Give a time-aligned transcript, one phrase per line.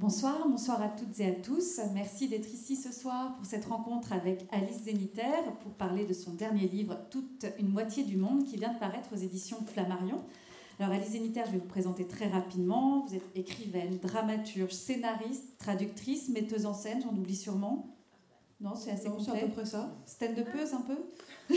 [0.00, 1.80] Bonsoir, bonsoir à toutes et à tous.
[1.92, 6.34] Merci d'être ici ce soir pour cette rencontre avec Alice Zéniter pour parler de son
[6.34, 10.22] dernier livre Toute une moitié du monde qui vient de paraître aux éditions Flammarion.
[10.78, 13.06] Alors Alice Zéniter, je vais vous présenter très rapidement.
[13.06, 17.96] Vous êtes écrivaine, dramaturge, scénariste, traductrice, metteuse en scène, j'en oublie sûrement.
[18.60, 19.24] Non, c'est assez complet.
[19.24, 19.96] C'est à peu près ça.
[20.06, 21.56] Stand-upeuse un peu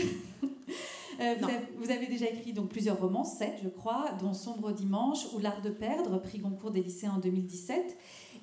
[1.20, 4.72] Euh, vous, avez, vous, avez, déjà écrit donc plusieurs romans, sept je crois, dont Sombre
[4.72, 7.96] dimanche ou L'art de perdre, prix Goncourt des lycéens en 2017.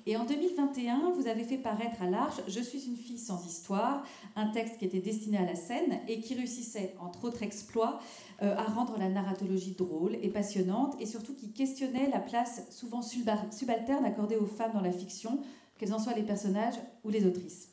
[0.06, 4.04] Et en 2021, vous avez fait paraître à l'Arche Je suis une fille sans histoire,
[4.34, 8.00] un texte qui était destiné à la scène et qui réussissait, entre autres exploits,
[8.42, 13.02] euh, à rendre la narratologie drôle et passionnante et surtout qui questionnait la place souvent
[13.02, 15.40] subalterne accordée aux femmes dans la fiction,
[15.78, 17.69] qu'elles en soient les personnages ou les autrices.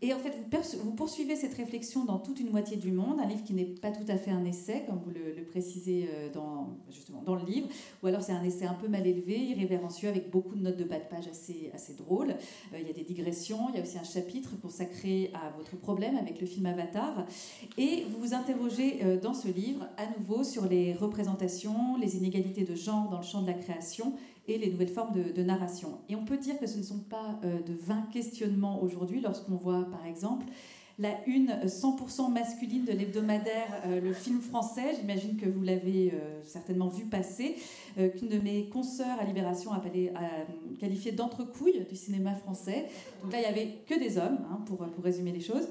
[0.00, 0.32] Et en fait,
[0.84, 3.90] vous, poursuivez cette réflexion dans toute une moitié du monde, un livre qui n'est pas
[3.90, 7.66] tout à fait un essai, comme vous le, précisez euh, dans, justement dans le livre,
[8.02, 10.84] ou alors c'est un essai un peu mal élevé, irrévérencieux, avec beaucoup de notes de
[10.84, 12.30] bas de page assez, drôles.
[12.72, 15.76] Euh, il y a des digressions, il y a aussi un chapitre consacré à votre
[15.76, 17.26] problème avec le film Avatar.
[17.76, 22.62] Et vous vous interrogez euh, dans ce livre à nouveau sur les représentations, les inégalités
[22.62, 24.12] de genre dans le champ de la création
[24.48, 25.98] et les nouvelles formes de, narration.
[26.08, 29.54] Et on peut dire que ce ne sont pas euh, de vains questionnements aujourd'hui lorsqu'on
[29.54, 30.46] voit par exemple
[30.98, 36.42] la une 100% masculine de l'hebdomadaire euh, Le Film Français, j'imagine que vous l'avez euh,
[36.42, 37.54] certainement vu passer,
[38.16, 39.80] qu'une de mes consoeurs à Libération a,
[40.78, 42.86] qualifié d'entrecouille du cinéma français.
[43.22, 45.68] Donc là, il n'y avait que des hommes, hein, pour, pour résumer les choses.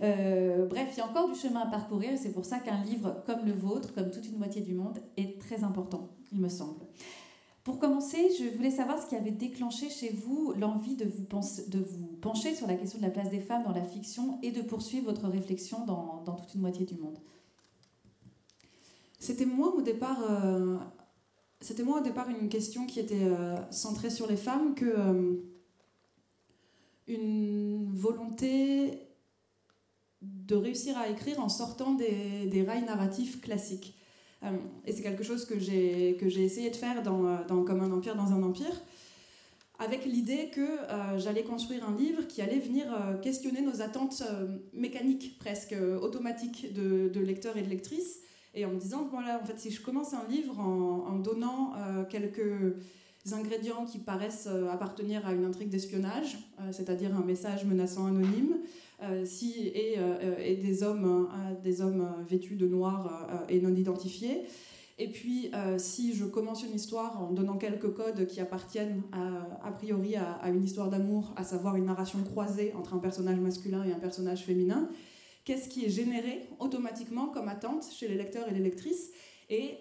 [0.00, 3.22] bref, il y a encore du chemin à parcourir et c'est pour ça qu'un livre
[3.26, 6.84] comme le vôtre, comme toute une moitié du monde, est très important, il me semble.
[7.64, 11.24] Pour commencer, je voulais savoir ce qui avait déclenché chez vous l'envie de vous,
[12.20, 15.06] pencher sur la question de la place des femmes dans la fiction et de poursuivre
[15.06, 17.18] votre réflexion dans, toute une moitié du monde.
[19.18, 20.22] C'était moi au départ.
[20.28, 20.76] Euh,
[21.62, 25.32] c'était moi au départ une question qui était euh, centrée sur les femmes que euh,
[27.08, 29.08] une volonté
[30.20, 33.96] de réussir à écrire en sortant des rails narratifs classiques.
[34.44, 34.56] Euh,
[34.86, 38.16] et c'est quelque chose que j'ai essayé de faire dans, euh, dans, Comme un empire
[38.16, 38.80] dans un empire,
[39.78, 42.86] avec l'idée que euh, j'allais construire un livre qui allait venir
[43.22, 44.22] questionner nos attentes
[44.72, 48.20] mécaniques, presque automatiques de, lecteurs et de lectrices,
[48.54, 51.74] et en me disant, voilà, en fait, si je commence un livre en, donnant
[52.08, 52.76] quelques
[53.32, 56.38] ingrédients qui paraissent appartenir à une intrigue d'espionnage,
[56.70, 58.58] c'est-à-dire un message menaçant anonyme,
[59.24, 64.42] si, et, euh, et, des hommes, euh, des hommes vêtus de noir et non identifiés.
[64.96, 69.02] Et puis, si je commence une histoire en donnant quelques codes qui appartiennent
[69.64, 73.82] a priori à, une histoire d'amour, à savoir une narration croisée entre un personnage masculin
[73.82, 74.88] et un personnage féminin,
[75.44, 79.10] qu'est-ce qui est généré automatiquement comme attente chez les lecteurs et les lectrices
[79.50, 79.78] Et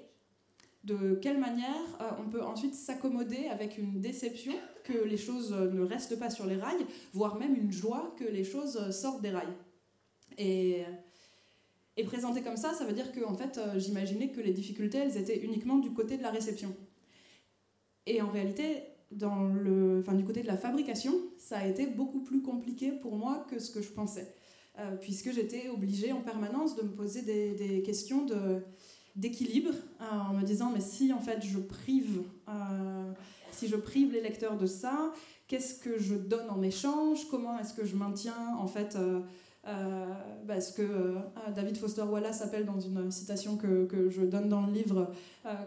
[0.83, 5.81] de quelle manière euh, on peut ensuite s'accommoder avec une déception que les choses ne
[5.81, 9.53] restent pas sur les rails, voire même une joie que les choses sortent des rails.
[10.37, 10.83] Et,
[11.95, 14.97] et présenté comme ça, ça veut dire que en fait, euh, j'imaginais que les difficultés,
[14.97, 16.75] elles étaient uniquement du côté de la réception.
[18.07, 22.41] Et en réalité, dans le, du côté de la fabrication, ça a été beaucoup plus
[22.41, 24.33] compliqué pour moi que ce que je pensais,
[24.79, 28.25] euh, puisque j'étais obligée en permanence de me poser des, questions
[29.15, 33.11] d'équilibre euh, en me disant mais si en fait je prive euh,
[33.53, 35.13] si je prive les lecteurs de ça
[35.47, 37.27] qu'est-ce que je donne en échange?
[37.29, 40.13] Comment est-ce que je maintiens en fait euh,
[40.45, 41.15] bah, ce que
[41.55, 45.11] David Foster Wallace appelle dans une citation que, que je donne dans le livre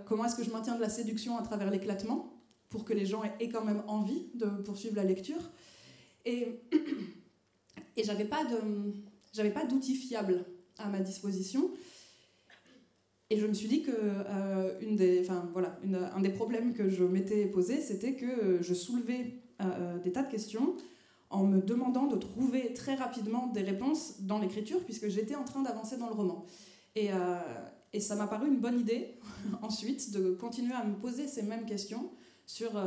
[0.05, 2.33] comment est-ce que je maintiens de la séduction à travers l'éclatement
[2.69, 5.51] pour que les gens aient quand même envie de poursuivre la lecture?
[6.25, 6.61] Et
[7.97, 10.45] et j'avais pas d'outils fiables
[10.79, 11.71] à ma disposition
[13.29, 15.79] et je me suis dit que euh, une des, enfin, voilà,
[16.15, 20.23] un des problèmes que je m'étais posé, c'était que je soulevais euh, euh, des tas
[20.23, 20.77] de questions
[21.31, 25.63] en me demandant de trouver très rapidement des réponses dans l'écriture, puisque j'étais en train
[25.63, 26.47] d'avancer dans le roman.
[26.95, 27.11] Et,
[27.93, 29.19] et ça m'a paru une bonne idée,
[29.63, 32.11] ensuite, de continuer à me poser ces mêmes questions
[32.47, 32.81] sur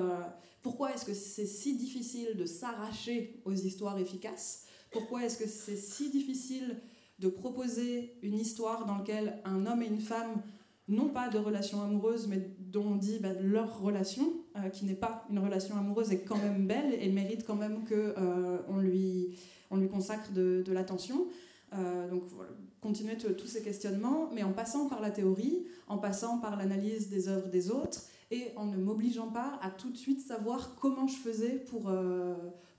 [0.61, 5.75] pourquoi est-ce que c'est si difficile de s'arracher aux histoires efficaces, pourquoi est-ce que c'est
[5.75, 6.77] si difficile
[7.19, 10.41] de proposer une histoire dans laquelle un homme et une femme
[10.89, 14.95] n'ont pas de relation amoureuse, mais dont on dit bah, leur relation, euh, qui n'est
[14.95, 18.77] pas une relation amoureuse, est quand même belle et mérite quand même qu'on euh, on
[18.77, 19.37] lui,
[19.69, 21.27] on lui consacre de, l'attention.
[21.73, 22.51] Euh, donc voilà,
[22.81, 27.27] continuer tous ces questionnements, mais en passant par la théorie, en passant par l'analyse des
[27.27, 28.01] œuvres des autres,
[28.31, 31.91] et en ne m'obligeant pas à tout de suite savoir comment je faisais pour,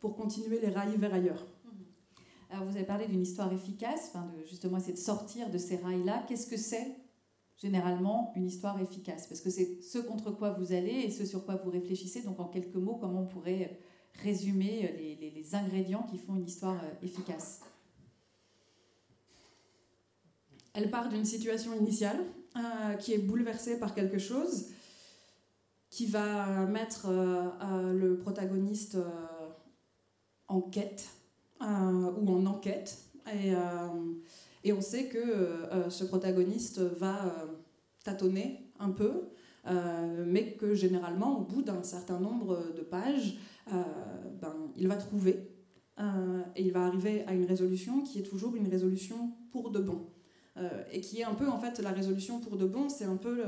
[0.00, 1.44] pour continuer les rails vers ailleurs.
[2.50, 6.24] Alors vous avez parlé d'une histoire efficace, enfin justement c'est de sortir de ces rails-là.
[6.26, 6.96] Qu'est-ce que c'est
[7.56, 9.28] généralement une histoire efficace?
[9.28, 12.22] Parce que c'est ce contre quoi vous allez et ce sur quoi vous réfléchissez.
[12.22, 13.78] Donc en quelques mots, comment on pourrait
[14.24, 17.60] résumer les, ingrédients qui font une histoire efficace?
[20.74, 22.18] Elle part d'une situation initiale
[22.98, 24.66] qui est bouleversée par quelque chose
[25.88, 27.08] qui va mettre
[27.92, 28.96] le protagoniste
[30.48, 31.08] en quête
[31.60, 32.98] ou en enquête.
[33.32, 33.52] Et,
[34.64, 37.48] et on sait que ce protagoniste va
[38.04, 39.28] tâtonner un peu,
[39.66, 43.36] euh, mais que généralement, au bout d'un certain nombre de pages,
[43.72, 43.82] euh,
[44.40, 45.50] ben, il va trouver
[45.98, 49.80] euh, et il va arriver à une résolution qui est toujours une résolution pour de
[49.80, 50.06] bon.
[50.92, 53.44] et qui est un peu, en fait, la résolution pour de bon, c'est un peu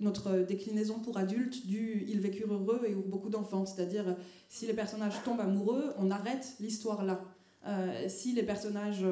[0.00, 3.64] notre déclinaison pour adultes du ils vécurent heureux et beaucoup d'enfants.
[3.64, 4.16] C'est-à-dire,
[4.48, 7.20] si les personnages tombent amoureux, on arrête l'histoire là.
[8.08, 9.04] Si les personnages,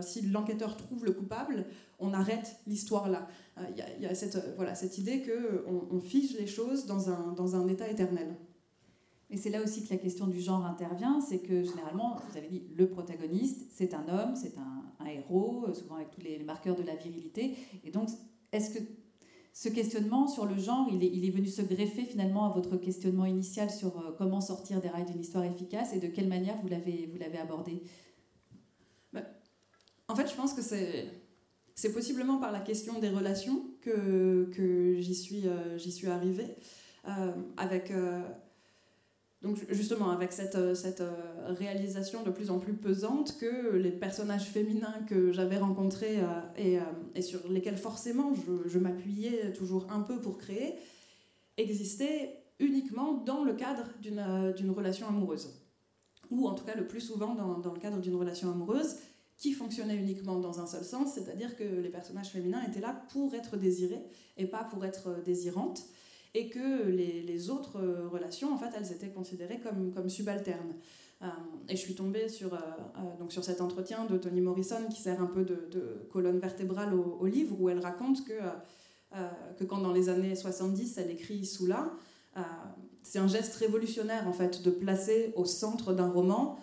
[0.00, 1.66] si l'enquêteur trouve le coupable,
[2.02, 3.28] on arrête l'histoire là.
[3.58, 7.10] Il euh, y, a, cette, euh, voilà, cette idée qu'on on fige les choses dans
[7.10, 8.34] un, dans un état éternel.
[9.30, 12.48] Et c'est là aussi que la question du genre intervient, c'est que généralement, vous avez
[12.48, 16.76] dit, le protagoniste, c'est un homme, c'est un, héros, euh, souvent avec tous les marqueurs
[16.76, 17.56] de la virilité.
[17.84, 18.08] Et donc,
[18.52, 18.82] est-ce que
[19.52, 23.70] ce questionnement sur le genre, il est, venu se greffer finalement à votre questionnement initial
[23.70, 27.82] sur comment sortir des rails d'une histoire efficace et de quelle manière vous l'avez, abordé?
[29.12, 29.22] Bah,
[30.08, 35.14] En fait, je pense que c'est possiblement par la question des relations que, que j'y
[35.14, 36.56] suis, euh, j'y suis arrivée.
[37.08, 38.22] Euh, avec, euh,
[39.42, 41.02] donc justement, avec cette, cette
[41.46, 46.20] réalisation de plus en plus pesante que les personnages féminins que j'avais rencontrés
[46.56, 46.78] et,
[47.16, 48.32] et, sur lesquels forcément
[48.66, 50.74] je, m'appuyais toujours un peu pour créer,
[51.56, 55.50] existaient uniquement dans le cadre d'une, relation amoureuse.
[56.30, 58.96] Ou en tout cas le plus souvent dans le cadre d'une relation amoureuse
[59.42, 63.34] qui fonctionnait uniquement dans un seul sens, c'est-à-dire que les personnages féminins étaient là pour
[63.34, 64.02] être désirés
[64.36, 65.82] et pas pour être désirantes,
[66.34, 67.80] et que les, autres
[68.10, 70.74] relations, en fait, elles étaient considérées comme, comme subalternes.
[71.22, 71.26] Euh,
[71.68, 75.00] et je suis tombée sur, euh, euh, donc sur cet entretien de Toni Morrison qui
[75.00, 78.34] sert un peu de, colonne vertébrale au, livre, où elle raconte que,
[79.58, 81.92] que quand dans les années 70, elle écrit Soula,
[83.02, 86.58] c'est un geste révolutionnaire en fait de placer au centre d'un roman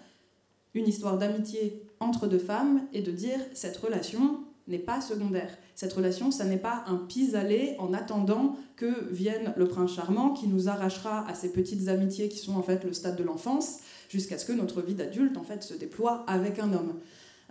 [0.73, 5.49] une histoire d'amitié entre deux femmes et de dire cette relation n'est pas secondaire.
[5.75, 10.47] Cette relation, ça n'est pas un pis-aller en attendant que vienne le prince charmant qui
[10.47, 13.79] nous arrachera à ces petites amitiés qui sont en fait le stade de l'enfance
[14.09, 16.93] jusqu'à ce que notre vie d'adulte en fait se déploie avec un homme.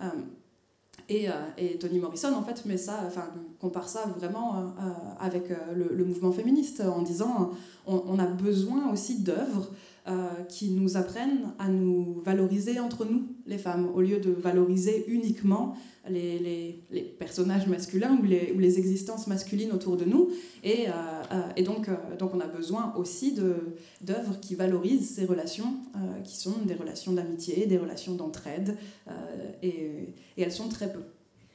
[0.02, 0.08] Euh,
[1.08, 3.28] et, euh, et, Toni Morrison en fait met ça, enfin
[3.58, 4.62] compare ça vraiment euh,
[5.20, 7.52] avec le, mouvement féministe en disant
[7.86, 9.70] on, on a besoin aussi d'œuvres
[10.08, 15.04] euh, qui nous apprennent à nous valoriser entre nous, les femmes, au lieu de valoriser
[15.06, 15.76] uniquement
[16.08, 16.82] les,
[17.18, 20.30] personnages masculins ou les, existences masculines autour de nous.
[20.64, 20.92] Et, euh,
[21.58, 23.34] euh, donc, donc on a besoin aussi
[24.00, 25.74] d'œuvres qui valorisent ces relations,
[26.24, 28.78] qui sont des relations d'amitié, des relations d'entraide,
[29.62, 31.00] et, et elles sont très peu.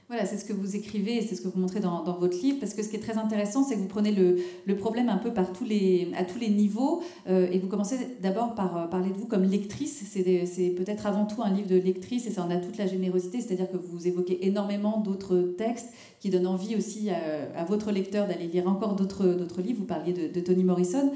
[0.09, 2.73] Voilà, c'est ce que vous écrivez, c'est ce que vous montrez dans, votre livre, parce
[2.73, 5.45] que ce qui est très intéressant, c'est que vous prenez le, problème un peu à
[5.45, 10.03] tous les niveaux, euh, et vous commencez d'abord par euh, parler de vous comme lectrice.
[10.05, 13.39] C'est peut-être avant tout un livre de lectrice, et ça en a toute la générosité,
[13.39, 15.89] c'est-à-dire que vous évoquez énormément d'autres textes
[16.19, 19.79] qui donnent envie aussi à, votre lecteur d'aller lire encore d'autres livres.
[19.79, 21.11] Vous parliez de, de Toni Morrison.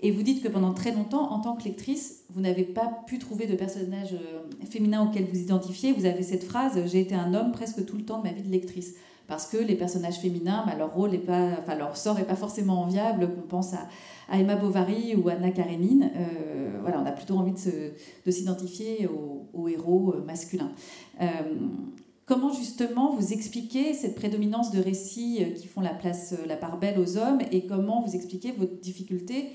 [0.00, 3.18] Et vous dites que pendant très longtemps, en tant que lectrice, vous n'avez pas pu
[3.18, 5.92] trouver de personnage euh, féminin auquel vous identifiez.
[5.92, 8.42] Vous avez cette phrase J'ai été un homme presque tout le temps de ma vie
[8.42, 8.94] de lectrice.
[9.26, 12.80] Parce que les personnages féminins, bah, leur rôle est pas, leur sort n'est pas forcément
[12.82, 13.28] enviable.
[13.28, 13.88] Qu'on pense à,
[14.32, 19.08] Emma Bovary ou Anna Karenine, euh, voilà, on a plutôt envie de s'identifier
[19.52, 20.70] aux, héros euh, masculins.
[22.24, 26.98] Comment justement vous expliquez cette prédominance de récits qui font la place, la part belle
[26.98, 29.48] aux hommes, et comment vous expliquez votre difficulté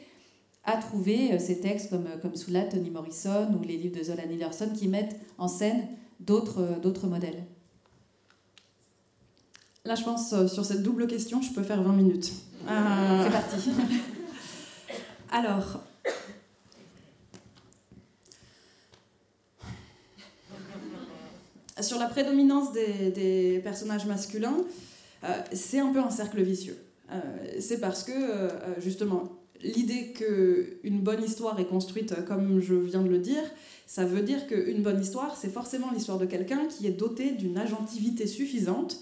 [0.66, 4.04] à trouver euh, ces textes comme, euh, comme Soula, Toni Morrison ou les livres de
[4.04, 5.88] Zola Neelerson qui mettent en scène
[6.20, 7.44] d'autres, euh, modèles
[9.86, 12.32] Là, je pense, sur cette double question, je peux faire 20 minutes.
[12.62, 13.70] C'est parti.
[15.30, 15.82] Alors,
[21.82, 24.56] sur la prédominance des, des personnages masculins,
[25.52, 26.78] c'est un peu un cercle vicieux.
[27.60, 28.48] c'est parce que,
[28.80, 33.44] justement, l'idée qu'une bonne histoire est construite comme je viens de le dire,
[33.88, 37.58] ça veut dire qu'une bonne histoire, c'est forcément l'histoire de quelqu'un qui est doté d'une
[37.58, 39.00] agentivité suffisante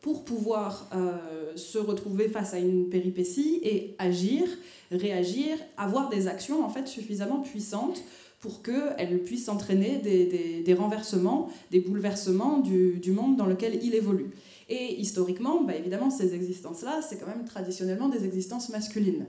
[0.00, 4.44] pour pouvoir euh, se retrouver face à une péripétie et agir,
[4.90, 8.02] réagir, avoir des actions en fait suffisamment puissantes
[8.40, 14.32] pour qu'elle puisse entraîner des, renversements, des bouleversements du, monde dans lequel il évolue.
[14.68, 19.24] Et historiquement, bah, évidemment, ces existences-là, c'est quand même traditionnellement des existences masculines.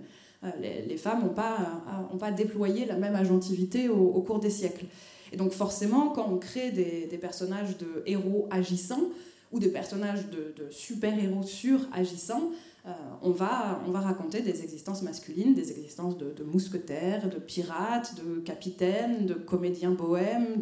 [0.61, 1.83] Les, femmes n'ont pas,
[2.13, 4.85] ont pas déployé la même agentivité au, cours des siècles.
[5.31, 9.09] Et donc forcément, quand on crée des, personnages de héros agissants
[9.51, 12.51] ou des personnages de, super-héros suragissants,
[12.85, 12.91] euh,
[13.23, 18.39] on, va, on va raconter des existences masculines, des existences de, mousquetaires, de pirates, de
[18.41, 20.59] capitaines, de comédiens bohèmes,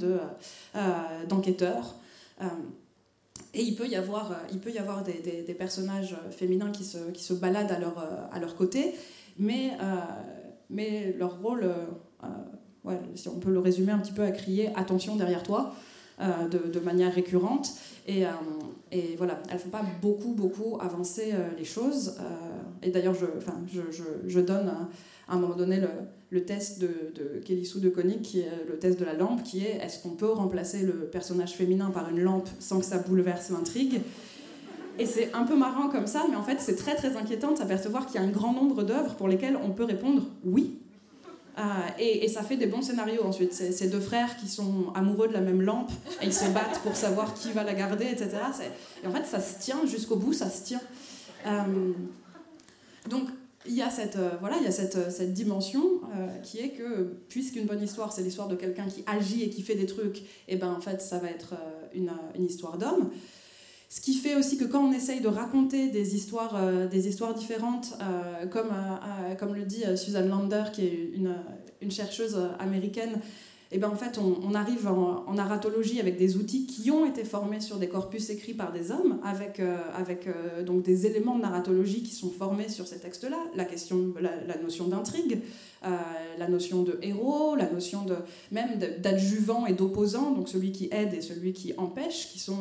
[0.76, 1.96] euh, d'enquêteurs.
[2.42, 2.46] Euh,
[3.54, 4.34] et il peut y avoir,
[5.04, 8.96] des, personnages féminins qui se, baladent à à leur côté,
[9.38, 9.72] mais,
[10.70, 11.66] mais leur rôle,
[13.16, 15.74] si on peut le résumer un petit peu à crier attention derrière toi,
[16.20, 17.74] de, manière récurrente.
[18.08, 18.26] Et,
[18.94, 22.16] et voilà, elles ne font pas beaucoup, beaucoup avancer euh, les choses.
[22.20, 22.24] Euh,
[22.84, 24.72] et d'ailleurs, je, donne
[25.28, 25.82] à un moment donné
[26.30, 26.90] le, test de,
[27.44, 30.84] Kelly Sue de Koenig, le test de la lampe, qui est est-ce qu'on peut remplacer
[30.84, 34.02] le personnage féminin par une lampe sans que ça bouleverse l'intrigue?
[35.00, 37.58] Et c'est un peu marrant comme ça, mais en fait c'est très très inquiétant de
[37.58, 40.78] s'apercevoir qu'il y a un grand nombre d'œuvres pour lesquelles on peut répondre oui.
[41.58, 41.62] Euh,
[42.00, 43.54] et, ça fait des bons scénarios ensuite.
[43.54, 46.96] Ces deux frères qui sont amoureux de la même lampe et ils se battent pour
[46.96, 48.30] savoir qui va la garder, etc.
[49.04, 50.82] Et en fait, ça se tient jusqu'au bout, ça se tient.
[51.46, 51.92] Euh,
[53.08, 53.28] donc,
[53.68, 55.84] il y a cette, euh, voilà, il y a cette, cette dimension
[56.42, 59.76] qui est que, puisqu'une bonne histoire, c'est l'histoire de quelqu'un qui agit et qui fait
[59.76, 61.54] des trucs, et eh ben en fait, ça va être
[61.94, 63.10] une, une histoire d'homme.
[63.94, 67.36] Ce qui fait aussi que quand on essaye de raconter des histoires, euh, des histoires
[67.36, 71.36] différentes, euh, comme, euh, comme le dit Suzanne Lander, qui est une,
[71.80, 73.20] une chercheuse américaine
[73.72, 77.24] et eh ben en fait, on, arrive en, narratologie avec des outils qui ont été
[77.24, 79.60] formés sur des corpus écrits par des hommes, avec,
[79.96, 80.28] avec
[80.64, 83.66] donc des éléments de narratologie qui sont formés sur ces textes-là, la,
[84.46, 85.42] la, notion d'intrigue,
[86.38, 88.16] la notion de héros, la notion de,
[88.52, 92.60] même d'adjuvant et d'opposant, donc celui qui aide et celui qui empêche, qui sont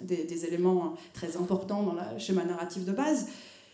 [0.00, 3.26] des, des, éléments très importants dans le schéma narratif de base.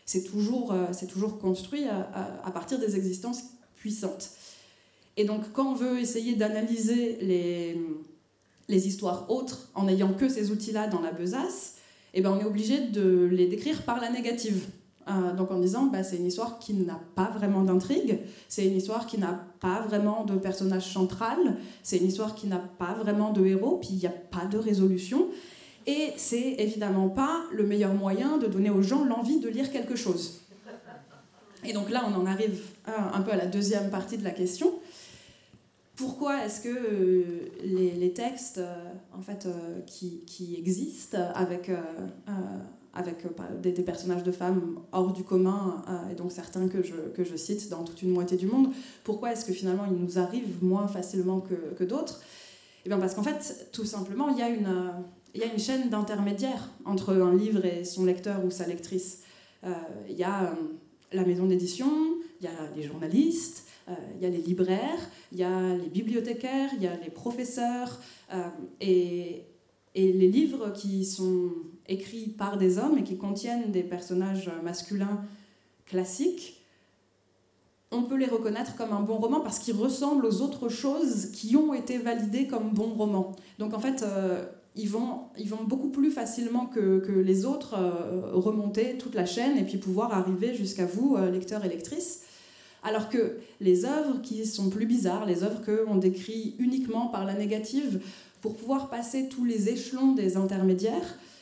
[0.06, 0.74] C'est toujours,
[1.08, 3.42] toujours construit à partir des existences
[3.76, 4.30] puissantes.
[5.16, 7.78] Et donc, quand on veut essayer d'analyser les,
[8.68, 11.76] les histoires autres en n'ayant que ces outils-là dans la besace,
[12.14, 14.66] eh ben, on est obligé de les décrire par la négative.
[15.08, 18.76] Euh, donc en disant, bah, c'est une histoire qui n'a pas vraiment d'intrigue, c'est une
[18.76, 23.30] histoire qui n'a pas vraiment de personnage central, c'est une histoire qui n'a pas vraiment
[23.30, 25.26] de héros, puis il n'y a pas de résolution.
[25.86, 29.96] Et c'est évidemment pas le meilleur moyen de donner aux gens l'envie de lire quelque
[29.96, 30.40] chose.
[31.62, 34.72] Et donc là, on en arrive un peu à la deuxième partie de la question
[35.96, 41.70] pourquoi est-ce que euh, les, textes euh, en fait, euh, qui, existent avec,
[42.94, 43.24] avec
[43.60, 47.68] des, personnages de femmes hors du commun, et donc certains que je, que je cite
[47.68, 48.68] dans toute une moitié du monde,
[49.02, 52.20] pourquoi est-ce que finalement ils nous arrivent moins facilement que, que d'autres?
[52.84, 54.92] Eh bien parce qu'en fait, tout simplement, il y a une,
[55.34, 59.22] il y a une chaîne d'intermédiaire entre un livre et son lecteur ou sa lectrice.
[60.08, 60.54] Il y a
[61.14, 61.90] la maison d'édition,
[62.40, 65.88] il y a les journalistes, euh, il y a les libraires, il y a les
[65.88, 68.00] bibliothécaires, il y a les professeurs,
[68.32, 68.48] euh,
[68.80, 69.44] et,
[69.94, 71.50] et les livres qui sont
[71.88, 75.22] écrits par des hommes et qui contiennent des personnages masculins
[75.86, 76.60] classiques,
[77.90, 81.56] on peut les reconnaître comme un bon roman parce qu'ils ressemblent aux autres choses qui
[81.56, 83.32] ont été validées comme bons romans.
[83.58, 85.28] Donc en fait, euh, ils, vont,
[85.66, 87.76] beaucoup plus facilement que, les autres
[88.32, 92.22] remonter toute la chaîne et puis pouvoir arriver jusqu'à vous, lecteurs et lectrices.
[92.84, 97.34] Alors que les œuvres qui sont plus bizarres, les œuvres qu'on décrit uniquement par la
[97.34, 98.00] négative,
[98.42, 101.33] pour pouvoir passer tous les échelons des intermédiaires, euh,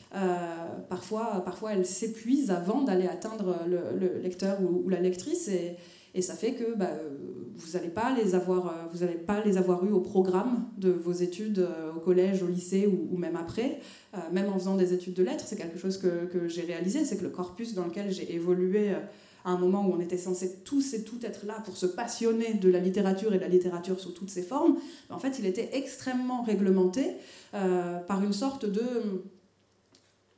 [0.89, 5.77] parfois, parfois elles s'épuisent avant d'aller atteindre le, lecteur ou, la lectrice et,
[6.21, 6.63] ça fait que
[7.55, 11.11] vous n'allez pas les avoir euh, vous pas les avoir eu au programme de vos
[11.11, 13.79] études euh, au collège au lycée ou, même après.
[14.31, 17.23] Même en faisant des études de lettres c'est quelque chose que, j'ai réalisé c'est que
[17.23, 18.91] le corpus dans lequel j'ai évolué
[19.45, 22.53] à un moment où on était censé tous et toutes être là pour se passionner
[22.53, 24.77] de la littérature et de la littérature sous toutes ses formes,
[25.09, 27.17] en fait, il était extrêmement réglementé
[27.53, 28.81] euh, par une sorte de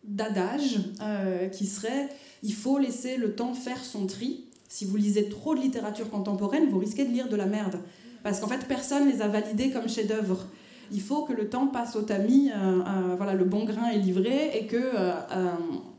[0.08, 2.10] d'adage euh, qui serait
[2.44, 4.46] il faut laisser le temps faire son tri.
[4.70, 7.80] Si vous lisez trop de littérature contemporaine, vous risquez de lire de la merde.
[8.24, 10.46] Parce qu'en fait, personne les a validés comme chefs-d'œuvre.
[10.92, 14.56] Il faut que le temps passe au tamis, euh, voilà, le bon grain est livré
[14.58, 14.78] et que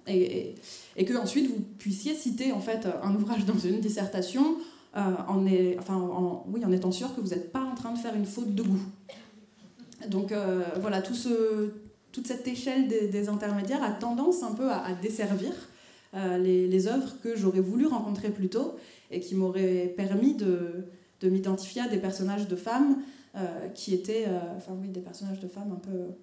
[0.07, 4.57] et, que ensuite vous puissiez citer en fait un ouvrage dans une dissertation
[4.97, 5.45] euh, en,
[5.79, 8.25] enfin, en, oui, en étant sûr que vous n'êtes pas en train de faire une
[8.25, 8.81] faute de goût.
[10.09, 11.73] Donc euh, voilà, tout ce,
[12.13, 15.53] toute cette échelle des, intermédiaires a tendance un peu à, desservir
[16.15, 18.77] euh, les, œuvres que j'aurais voulu rencontrer plus tôt
[19.11, 20.87] et qui m'auraient permis de,
[21.21, 23.03] de m'identifier à des personnages de femmes
[23.75, 24.25] qui étaient,
[24.57, 26.15] enfin oui, des personnages de femmes un peu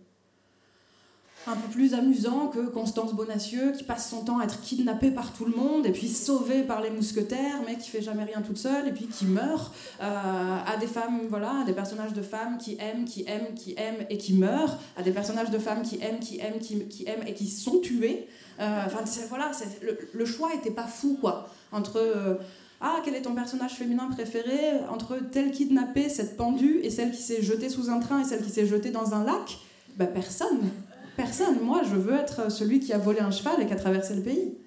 [1.48, 5.34] un peu plus amusant que Constance Bonacieux qui passe son temps à être kidnappée par
[5.34, 8.58] tout le monde et puis sauvée par les mousquetaires mais qui fait jamais rien toute
[8.58, 12.58] seule et puis qui meurt euh, à des femmes voilà à des personnages de femmes
[12.58, 16.00] qui aiment qui aiment qui aiment et qui meurent à des personnages de femmes qui
[16.02, 18.28] aiment qui aiment qui, aiment et qui sont tuées
[18.60, 22.36] euh, enfin voilà le, le, choix était pas fou quoi entre euh,
[22.86, 27.22] ah, quel est ton personnage féminin préféré entre telle kidnappée, cette pendue, et celle qui
[27.22, 29.58] s'est jetée sous un train et celle qui s'est jetée dans un lac
[29.96, 30.70] Bah personne.
[31.16, 31.60] Personne.
[31.62, 34.22] Moi, je veux être celui qui a volé un cheval et qui a traversé le
[34.22, 34.58] pays.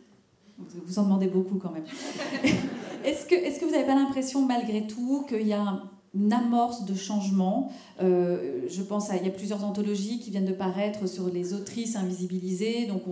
[0.86, 1.84] Vous en demandez beaucoup quand même.
[3.04, 5.82] est-ce que, est que vous n'avez pas l'impression, malgré tout, qu'il y a
[6.14, 7.70] une amorce de changement?
[8.00, 11.52] Euh, Je pense à il y a plusieurs anthologies qui viennent de paraître sur les
[11.52, 13.02] autrices invisibilisées, donc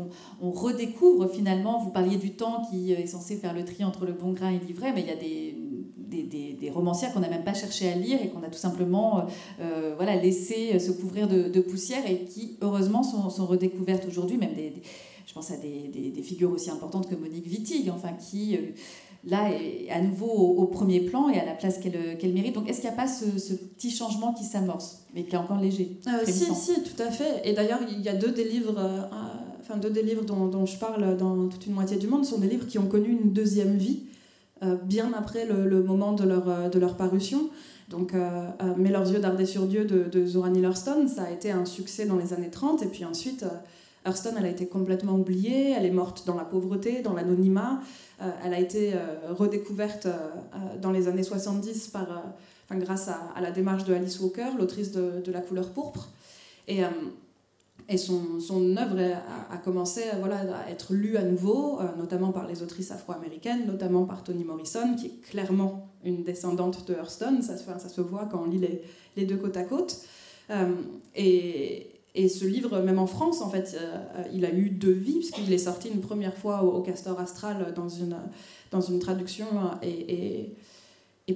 [0.41, 1.83] on, redécouvre finalement.
[1.83, 4.59] Vous parliez du temps qui est censé faire le tri entre le bon grain et
[4.59, 5.55] l'ivraie, mais il y a des
[6.09, 9.19] des, des, romancières qu'on n'a même pas cherché à lire et qu'on a tout simplement
[9.19, 9.23] euh,
[9.61, 14.55] euh, voilà, laissé se couvrir de, poussière et qui, heureusement, sont, sont redécouvertes aujourd'hui, même
[14.55, 14.73] des,
[15.27, 18.61] je pense à des, figures aussi importantes que Monique Wittig, enfin, qui, euh,
[19.25, 22.55] là, est à nouveau au, premier plan et à la place qu'elle mérite.
[22.55, 25.61] Donc, est-ce qu'il n'y a pas ce, petit changement qui s'amorce, mais qui est encore
[25.61, 27.43] léger Si, si, tout à fait.
[27.45, 28.75] Et d'ailleurs, il y a deux des livres...
[29.61, 32.37] Enfin, deux des livres dont, dont, je parle dans toute une moitié du monde sont
[32.37, 34.03] des livres qui ont connu une deuxième vie.
[34.65, 37.51] Euh, bien après le, moment de leur, euh, de leur parution.
[37.89, 41.31] Donc, euh, Mais leurs yeux dardaient sur Dieu de, de Zora Neale Hurston, ça a
[41.31, 42.83] été un succès dans les années 30.
[42.83, 43.45] Et puis ensuite,
[44.07, 47.81] Hurston, elle a été complètement oubliée, elle est morte dans la pauvreté, dans l'anonymat.
[48.43, 48.95] elle a été
[49.29, 50.09] redécouverte
[50.81, 52.23] dans les années 70 par,
[52.71, 56.09] grâce à, la démarche de Alice Walker, l'autrice de, de, La couleur pourpre.
[56.69, 56.81] Et
[57.89, 59.17] et son, œuvre
[59.51, 64.25] a, commencé à être lue à nouveau, euh, notamment par les autrices afro-américaines, notamment par
[64.25, 67.41] Toni Morrison, qui est clairement une descendante de Hurston.
[67.43, 68.61] Ça, se voit quand on lit
[69.17, 70.01] les, deux côte à côte.
[70.51, 70.73] Euh,
[71.15, 71.91] et,
[72.29, 75.59] ce livre, même en France, en fait, euh, il a eu deux vies, puisqu'il est
[75.59, 79.47] sorti une première fois au, Castor Astral dans une, traduction.
[79.83, 80.55] et,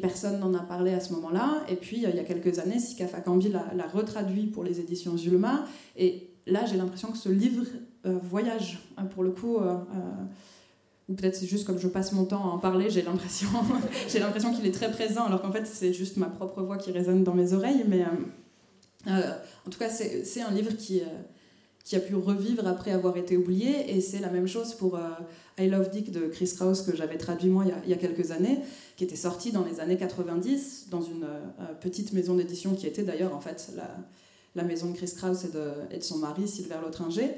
[0.00, 1.62] personne n'en a parlé à ce moment-là.
[1.68, 5.66] Et puis, il y a quelques années, Sika Fakambi l'a retraduit pour les éditions Zulma.
[5.96, 7.64] Et là, j'ai l'impression que ce livre
[8.06, 9.58] euh, voyage, hein, pour le coup.
[9.58, 10.24] Euh, euh,
[11.08, 13.48] ou peut-être c'est juste comme je passe mon temps à en parler, j'ai l'impression,
[14.08, 16.92] j'ai l'impression qu'il est très présent, alors qu'en fait c'est juste ma propre voix qui
[16.92, 17.82] résonne dans mes oreilles.
[17.88, 18.04] Mais
[19.06, 21.00] en tout cas, c'est un livre qui,
[21.94, 25.00] a pu revivre après avoir été oublié, et c'est la même chose pour
[25.58, 28.58] I Love Dick de Chris Krauss que j'avais traduit moi il y, a, quelques années,
[28.98, 31.26] qui était sorti dans les années 90 dans une
[31.80, 33.88] petite maison d'édition qui était d'ailleurs en fait la
[34.54, 35.50] la maison de Chris Krauss et
[35.96, 37.30] de, son mari, Sylvain Lotringer,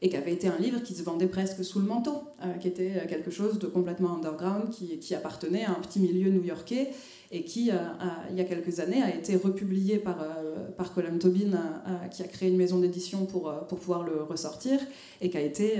[0.00, 2.68] et qui avait été un livre qui se vendait presque sous le manteau, euh, qui
[2.68, 6.90] était euh, quelque chose de complètement underground, qui, appartenait à un petit milieu new-yorkais,
[7.30, 7.74] et qui, euh,
[8.30, 10.16] il y a quelques années, a été republié par,
[10.76, 11.50] par Colin Tobin,
[12.10, 14.78] qui a créé une maison d'édition pour, pour pouvoir le ressortir,
[15.20, 15.74] et qui a été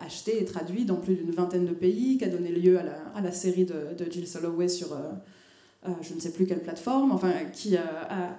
[0.00, 2.98] acheté et traduit dans plus d'une vingtaine de pays, qui a donné lieu à la,
[3.14, 4.94] à la série de, de Jill Soloway sur
[6.02, 8.36] je ne sais plus quelle plateforme, enfin, qui a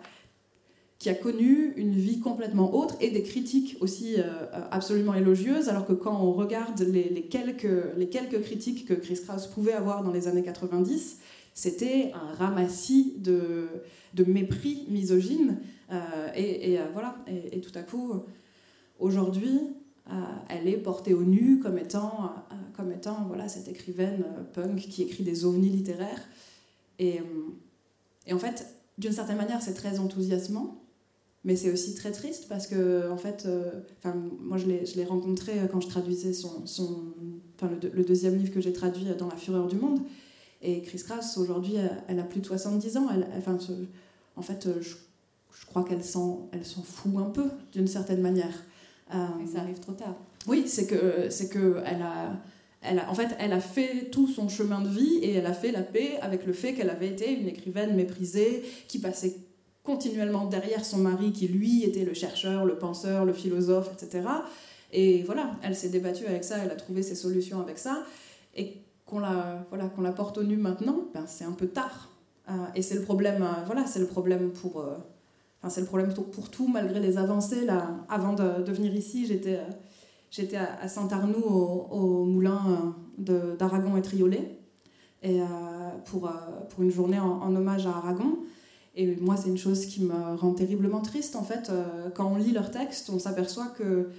[0.99, 5.85] qui a connu une vie complètement autre et des critiques aussi euh, absolument élogieuses, alors
[5.85, 10.11] que quand on regarde les, quelques, les quelques critiques que Chris Kraus pouvait avoir dans
[10.11, 11.19] les années 90,
[11.53, 13.67] c'était un ramassis de,
[14.15, 15.59] de mépris misogyne.
[15.91, 18.13] Euh, et, euh, voilà, et, tout à coup,
[18.99, 19.59] aujourd'hui,
[20.49, 22.33] elle est portée au nu comme étant,
[22.75, 26.21] comme étant voilà, cette écrivaine punk qui écrit des ovnis littéraires.
[26.97, 27.19] Et,
[28.25, 30.86] et en fait, d'une certaine manière, c'est très enthousiasmant
[31.43, 33.71] mais c'est aussi très triste parce que, en fait, euh,
[34.41, 37.13] moi je l'ai rencontré quand je traduisais son, son
[37.61, 39.99] le, le, deuxième livre que j'ai traduit dans La Fureur du Monde.
[40.61, 41.75] Et Chris Kraus, aujourd'hui,
[42.07, 43.07] elle, a plus de 70 ans.
[43.13, 43.57] Elle, enfin,
[44.35, 44.95] en fait, je,
[45.59, 46.49] je crois qu'elle s'en
[46.83, 48.63] fout un peu, d'une certaine manière.
[49.13, 50.15] Euh, ça arrive trop tard.
[50.47, 52.39] Oui, c'est que, c'est que elle a,
[52.81, 55.53] elle a, en fait, elle a fait tout son chemin de vie et elle a
[55.53, 59.35] fait la paix avec le fait qu'elle avait été une écrivaine méprisée, qui passait
[59.87, 64.27] continuellement derrière son mari qui lui était le chercheur, le penseur, le philosophe, etc.
[64.91, 68.03] Et voilà, elle s'est débattue avec ça, elle a trouvé ses solutions avec ça.
[68.53, 72.09] Et qu'on la, voilà, la porte au nu maintenant, ben, c'est un peu tard.
[72.49, 74.97] Euh, et c'est le problème, euh, voilà, c'est le problème pour, euh,
[75.61, 77.63] enfin, c'est le problème pour, tout, malgré les avancées.
[77.63, 84.51] Là, avant de, venir ici, j'étais, à, Saint-Arnoux au, moulin d'Aragon et Triolet,
[85.23, 85.39] et
[86.05, 86.29] pour,
[86.69, 88.37] pour une journée en hommage à Aragon.
[88.99, 91.35] Et moi, c'est une chose qui me rend terriblement triste.
[91.35, 94.09] En fait, euh, quand on lit leurs textes, on s'aperçoit que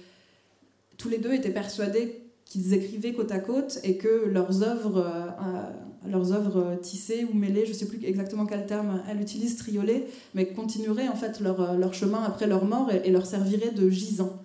[0.97, 6.09] tous les deux étaient persuadés qu'ils écrivaient côte à côte et que leurs œuvres, euh,
[6.09, 10.07] leurs œuvres tissées ou mêlées, je ne sais plus exactement quel terme elle utilise, triolées,
[10.33, 14.41] mais continueraient en fait leur, leur chemin après leur mort et, leur serviraient de gisant.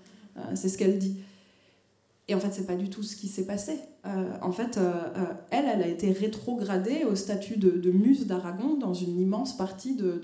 [0.54, 1.16] c'est ce qu'elle dit.
[2.26, 3.78] Et en fait, c'est pas du tout ce qui s'est passé.
[4.04, 4.78] En fait,
[5.50, 10.20] elle, elle a été rétrogradée au statut de, muse d'Aragon dans une immense partie de,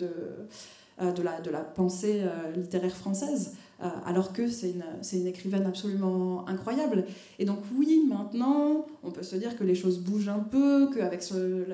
[1.00, 2.22] de, la, de la pensée
[2.54, 3.54] littéraire française.
[3.82, 4.74] Euh, alors que c'est
[5.12, 7.04] une, écrivaine absolument incroyable.
[7.38, 11.24] Et donc oui, maintenant, on peut se dire que les choses bougent un peu, qu'avec
[11.32, 11.64] euh,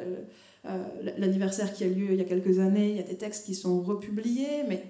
[1.18, 3.56] l'anniversaire qui a lieu il y a quelques années, il y a des textes qui
[3.56, 4.84] sont republiés, mais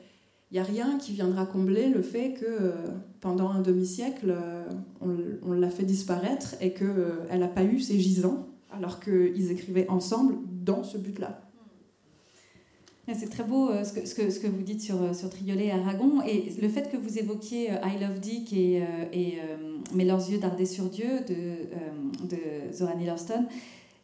[0.50, 2.72] il n'y a rien qui viendra combler le fait que euh,
[3.20, 4.34] pendant un demi-siècle,
[5.00, 10.36] on, l'a fait disparaître et qu'elle n'a pas eu ses gisants, alors qu'ils écrivaient ensemble
[10.64, 11.46] dans ce but-là.
[13.14, 16.22] C'est très beau euh, ce, que, vous dites sur, euh, sur Triolet et Aragon.
[16.26, 18.82] Et le fait que vous évoquiez euh, I Love Dick et,
[19.12, 19.38] et
[19.94, 23.46] Mais leurs yeux dardaient sur Dieu de, de Zora Neale Hurston,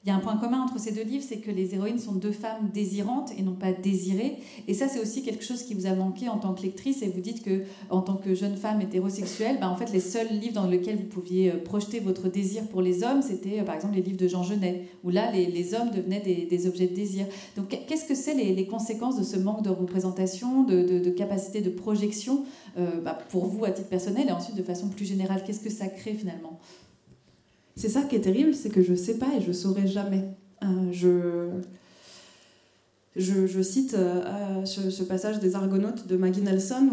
[0.04, 2.12] il y a un point commun entre ces deux livres, c'est que les héroïnes sont
[2.12, 4.38] deux femmes désirantes et non pas désirées.
[4.66, 7.02] Et ça, c'est aussi quelque chose qui vous a manqué en tant que lectrice.
[7.02, 10.28] Et vous dites que, en tant que jeune femme hétérosexuelle, ben, en fait, les seuls
[10.28, 13.76] livres dans lesquels vous pouviez euh, projeter votre désir pour les hommes, c'était euh, par
[13.76, 16.94] exemple les livres de Jean Genet, où là, les, hommes devenaient des, des, objets de
[16.94, 17.26] désir.
[17.56, 21.70] Donc, qu'est-ce que c'est les, les, conséquences de ce manque de représentation, de capacité de
[21.70, 22.44] projection
[22.78, 25.68] euh, bah, pour vous à titre personnel et ensuite de façon plus générale Qu'est-ce que
[25.68, 26.58] ça crée finalement?
[27.76, 30.24] C'est ça qui est terrible, c'est que je sais pas et je saurai jamais.
[30.62, 31.48] Euh, je,
[33.16, 36.88] je, cite euh, ce, passage des Argonautes de Maggie Nelson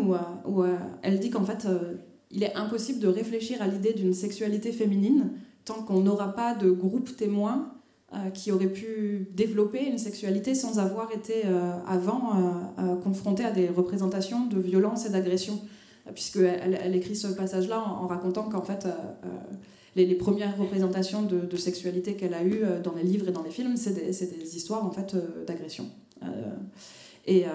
[0.46, 0.64] où,
[1.02, 1.96] elle dit qu'en fait, euh,
[2.32, 5.32] il est impossible de réfléchir à l'idée d'une sexualité féminine
[5.66, 7.74] tant qu'on n'aura pas de groupe témoin
[8.34, 11.44] qui aurait pu développer une sexualité sans avoir été
[11.86, 15.62] avant confronté à des représentations de violence et d'agression.
[16.16, 18.88] Puisqu'elle elle écrit ce passage-là en racontant qu'en fait,
[19.96, 23.52] les, premières représentations de, sexualité qu'elle a eues euh, dans les livres et dans les
[23.52, 25.88] films, c'est des, histoires en fait euh, d'agression.
[26.24, 26.28] Euh,
[27.26, 27.46] et,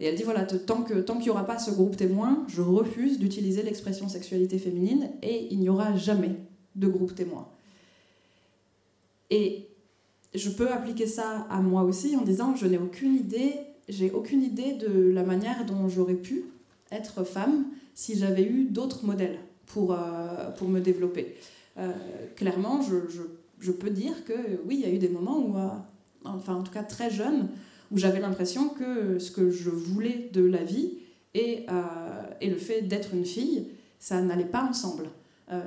[0.00, 4.08] elle dit voilà, tant qu'il n'y aura pas ce groupe témoin, je refuse d'utiliser l'expression
[4.08, 6.36] sexualité féminine et il n'y aura jamais
[6.74, 7.48] de groupe témoin.
[9.30, 9.68] Et
[10.34, 13.54] je peux appliquer ça à moi aussi en disant je n'ai aucune idée,
[13.88, 16.44] j'ai aucune idée de la manière dont j'aurais pu
[16.90, 21.36] être femme si j'avais eu d'autres modèles pour, euh, pour me développer.
[21.78, 21.92] Euh,
[22.36, 22.96] clairement, je,
[23.60, 24.32] je, peux dire que
[24.66, 25.68] oui, il y a eu des moments où, euh,
[26.24, 27.48] enfin en tout cas très jeune,
[27.90, 30.98] où j'avais l'impression que ce que je voulais de la vie
[31.34, 31.66] et,
[32.40, 35.08] et le fait d'être une fille, ça n'allait pas ensemble.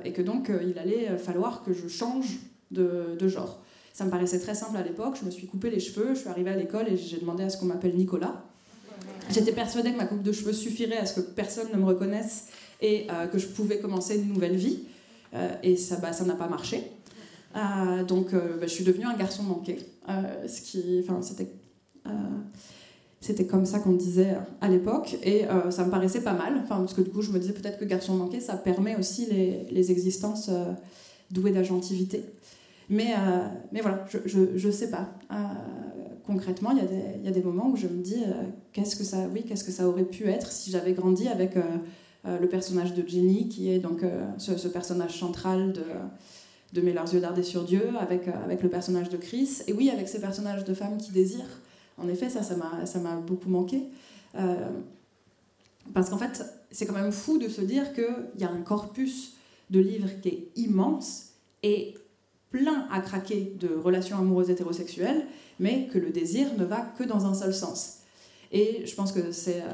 [0.04, 2.38] et que donc il allait falloir que je change
[2.70, 3.62] de, de, genre.
[3.92, 6.28] Ça me paraissait très simple à l'époque, je me suis coupé les cheveux, je suis
[6.28, 8.44] arrivée à l'école et j'ai demandé à ce qu'on m'appelle Nicolas.
[9.30, 12.48] J'étais persuadée que ma coupe de cheveux suffirait à ce que personne ne me reconnaisse
[12.80, 14.80] et euh, que je pouvais commencer une nouvelle vie.
[15.34, 16.82] Euh, et ça bah, ça n'a pas marché.
[17.56, 19.78] Euh, donc bah, je suis devenue un garçon manqué.
[20.46, 21.48] ce qui, enfin, c'était
[23.20, 27.00] c'était comme ça qu'on disait à l'époque, et ça me paraissait pas mal, parce que
[27.00, 30.50] du coup je me disais peut-être que garçon manqué, ça permet aussi les, les existences
[31.30, 32.24] douées d'agentivité.
[32.88, 33.14] Mais,
[33.72, 35.12] mais voilà, je, je, je sais pas.
[36.26, 36.78] concrètement, il
[37.22, 38.22] y, y, a des moments où je me dis
[38.72, 41.56] qu'est-ce que ça, oui, qu'est-ce que ça aurait pu être si j'avais grandi avec
[42.24, 45.84] le personnage de Jenny, qui est donc euh, ce, personnage central de,
[46.72, 49.90] de leurs yeux dardaient sur Dieu, avec, euh, avec le personnage de Chris, et oui,
[49.90, 51.60] avec ces personnages de femmes qui désirent.
[51.96, 53.82] En effet, ça, ça m'a beaucoup manqué.
[55.92, 58.04] parce qu'en fait, c'est quand même fou de se dire qu'il
[58.38, 59.32] y a un corpus
[59.70, 61.30] de livres qui est immense
[61.62, 61.94] et
[62.50, 65.26] plein à craquer de relations amoureuses hétérosexuelles,
[65.58, 67.98] mais que le désir ne va que dans un seul sens.
[68.52, 69.70] Et je pense que c'est euh,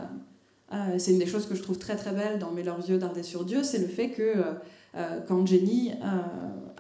[0.99, 3.23] c'est une des choses que je trouve très très belle dans Mais leurs yeux dardaient
[3.23, 4.43] sur Dieu, c'est le fait que euh,
[4.97, 5.93] euh, quand Jenny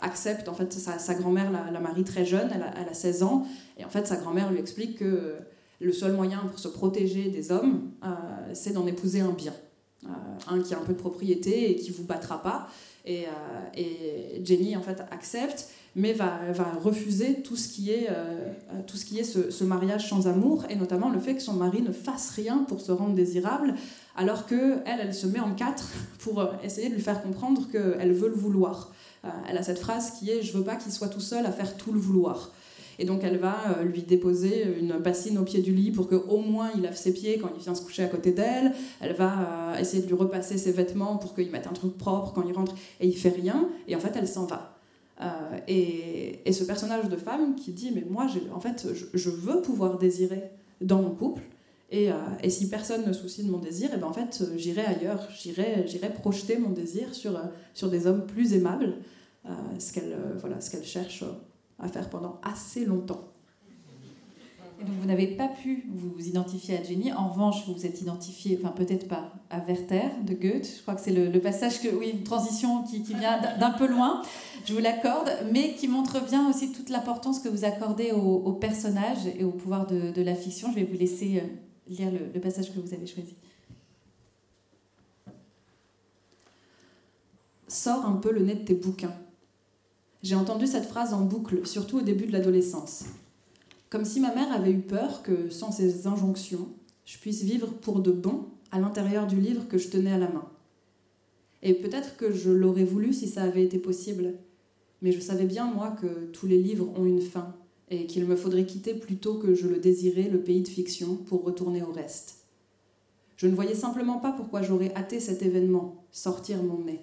[0.00, 3.46] accepte, en fait, sa, grand-mère la, marie très jeune, elle a, elle a, 16 ans,
[3.78, 5.34] et en fait, sa grand-mère lui explique que
[5.80, 7.90] le seul moyen pour se protéger des hommes,
[8.52, 9.54] c'est d'en épouser un bien.
[10.48, 12.68] un qui a un peu de propriété et qui vous battra pas.
[13.04, 13.26] Et,
[13.76, 16.40] et Jenny, en fait, accepte mais va,
[16.82, 18.52] refuser tout ce qui est, euh,
[18.86, 21.82] tout ce, qui est ce, mariage sans amour, et notamment le fait que son mari
[21.82, 23.74] ne fasse rien pour se rendre désirable,
[24.16, 25.88] alors que elle, se met en quatre
[26.18, 28.92] pour euh, essayer de lui faire comprendre qu'elle veut le vouloir.
[29.24, 31.52] Euh, elle a cette phrase qui est «je veux pas qu'il soit tout seul à
[31.52, 32.52] faire tout le vouloir».
[32.98, 36.70] Et donc elle va lui déposer une bassine au pied du lit pour qu'au moins
[36.74, 38.72] il lave ses pieds quand il vient se coucher à côté d'elle.
[39.00, 42.42] Elle va essayer de lui repasser ses vêtements pour qu'il mette un truc propre quand
[42.46, 43.68] il rentre et il fait rien.
[43.88, 44.74] Et en fait elle s'en va.
[45.20, 49.96] Euh, et, ce personnage de femme qui dit mais moi en fait je, veux pouvoir
[49.98, 50.42] désirer
[50.80, 51.42] dans mon couple
[51.90, 54.84] et, euh, et, si personne ne soucie de mon désir et ben en fait j'irai
[54.84, 57.40] ailleurs j'irai j'irai projeter mon désir sur
[57.74, 58.94] sur des hommes plus aimables
[59.78, 61.24] ce qu'elle voilà ce qu'elle cherche
[61.78, 63.24] à faire pendant assez longtemps
[64.80, 67.12] Et donc vous n'avez pas pu vous identifier à Jenny.
[67.12, 70.76] En revanche, vous vous êtes identifié, enfin peut-être pas, à Werther de Goethe.
[70.76, 74.22] Je crois que c'est le, passage que, oui, une transition qui, vient d'un peu loin.
[74.64, 79.26] Je vous l'accorde, mais qui montre bien aussi toute l'importance que vous accordez au, personnage
[79.38, 80.70] et au pouvoir de, la fiction.
[80.70, 83.34] Je vais vous laisser euh, lire le passage que vous avez choisi.
[87.74, 89.12] Sors un peu le nez de tes bouquins.
[90.24, 93.04] J'ai entendu cette phrase en boucle, surtout au début de l'adolescence.
[93.90, 96.66] Comme si ma mère avait eu peur que, sans ces injonctions,
[97.04, 100.30] je puisse vivre pour de bon à l'intérieur du livre que je tenais à la
[100.30, 100.48] main.
[101.62, 104.32] Et peut-être que je l'aurais voulu si ça avait été possible,
[105.02, 107.54] mais je savais bien, moi, que tous les livres ont une fin,
[107.90, 111.44] et qu'il me faudrait quitter plutôt que je le désirais le pays de fiction pour
[111.44, 112.46] retourner au reste.
[113.36, 117.00] Je ne voyais simplement pas pourquoi j'aurais hâté cet événement, sortir mon nez.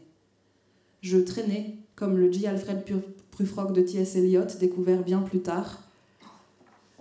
[1.01, 2.47] Je traînais, comme le J.
[2.47, 2.83] Alfred
[3.29, 4.15] Prufrock de T.S.
[4.15, 5.83] Eliot, découvert bien plus tard.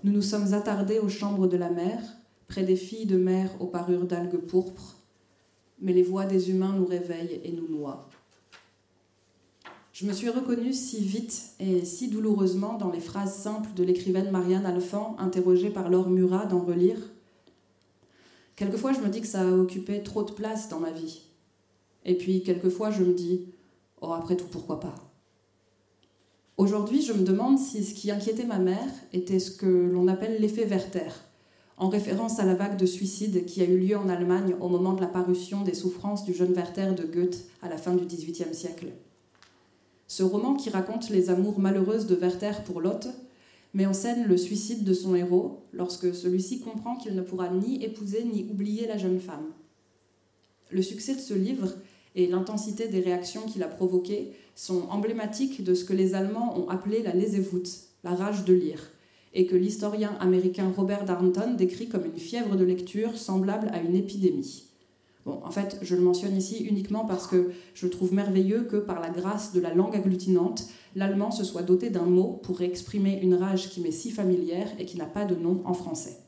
[0.04, 1.98] Nous nous sommes attardés aux chambres de la mer,
[2.48, 4.96] près des filles de mer aux parures d'algues pourpres,
[5.80, 8.10] mais les voix des humains nous réveillent et nous noient.
[9.94, 14.30] Je me suis reconnue si vite et si douloureusement dans les phrases simples de l'écrivaine
[14.30, 17.00] Marianne Alphand, interrogée par Laure Murat dans Relire.
[18.54, 21.22] Quelquefois, je me dis que ça a occupé trop de place dans ma vie.
[22.04, 23.46] Et puis, quelquefois, je me dis,
[24.00, 24.94] oh, après tout, pourquoi pas?
[26.56, 30.40] Aujourd'hui, je me demande si ce qui inquiétait ma mère était ce que l'on appelle
[30.40, 31.10] l'effet Werther,
[31.78, 34.92] en référence à la vague de suicide qui a eu lieu en Allemagne au moment
[34.92, 38.54] de la parution des souffrances du jeune Werther de Goethe à la fin du XVIIIe
[38.54, 38.88] siècle.
[40.06, 43.08] Ce roman qui raconte les amours malheureuses de Werther pour Lotte
[43.72, 47.82] met en scène le suicide de son héros lorsque celui-ci comprend qu'il ne pourra ni
[47.82, 49.46] épouser ni oublier la jeune femme.
[50.70, 51.68] Le succès de ce livre
[52.14, 56.68] et l'intensité des réactions qu'il a provoquées sont emblématiques de ce que les Allemands ont
[56.68, 57.66] appelé la Lesewut,
[58.05, 58.90] la rage de lire,
[59.35, 63.94] et que l'historien américain Robert Darnton décrit comme une fièvre de lecture semblable à une
[63.94, 64.64] épidémie.
[65.27, 69.01] Bon, en fait, je le mentionne ici uniquement parce que je trouve merveilleux que, par
[69.01, 73.35] la grâce de la langue agglutinante, l'allemand se soit doté d'un mot pour exprimer une
[73.35, 76.18] rage qui m'est si familière et qui n'a pas de nom en français.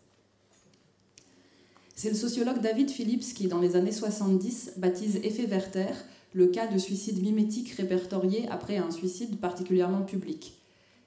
[1.94, 5.92] C'est le sociologue David Phillips qui, dans les années 70, baptise effet Werther
[6.32, 10.54] le cas de suicide mimétique répertorié après un suicide particulièrement public,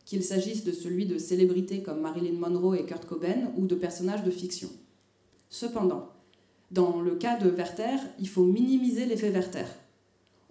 [0.05, 4.23] qu'il s'agisse de celui de célébrités comme Marilyn Monroe et Kurt Cobain ou de personnages
[4.23, 4.69] de fiction.
[5.49, 6.09] Cependant,
[6.71, 9.65] dans le cas de Werther, il faut minimiser l'effet Werther.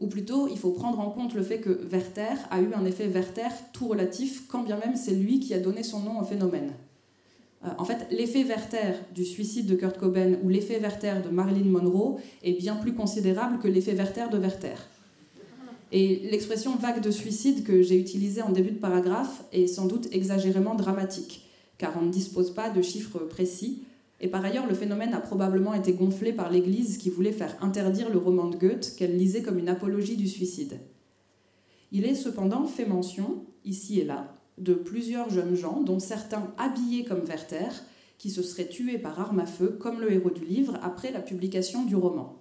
[0.01, 3.07] Ou plutôt, il faut prendre en compte le fait que Werther a eu un effet
[3.07, 6.73] Werther tout relatif, quand bien même c'est lui qui a donné son nom au phénomène.
[7.65, 11.71] Euh, en fait, l'effet Werther du suicide de Kurt Cobain ou l'effet Werther de Marilyn
[11.71, 14.77] Monroe est bien plus considérable que l'effet Werther de Werther.
[15.93, 20.09] Et l'expression vague de suicide que j'ai utilisée en début de paragraphe est sans doute
[20.13, 21.49] exagérément dramatique,
[21.79, 23.85] car on ne dispose pas de chiffres précis,
[24.21, 28.11] et par ailleurs, le phénomène a probablement été gonflé par l'Église qui voulait faire interdire
[28.11, 30.79] le roman de Goethe qu'elle lisait comme une apologie du suicide.
[31.93, 37.05] Il est cependant fait mention, ici et là, de plusieurs jeunes gens, dont certains habillés
[37.05, 37.71] comme Werther,
[38.19, 41.21] qui se seraient tués par arme à feu, comme le héros du livre, après la
[41.21, 42.37] publication du roman.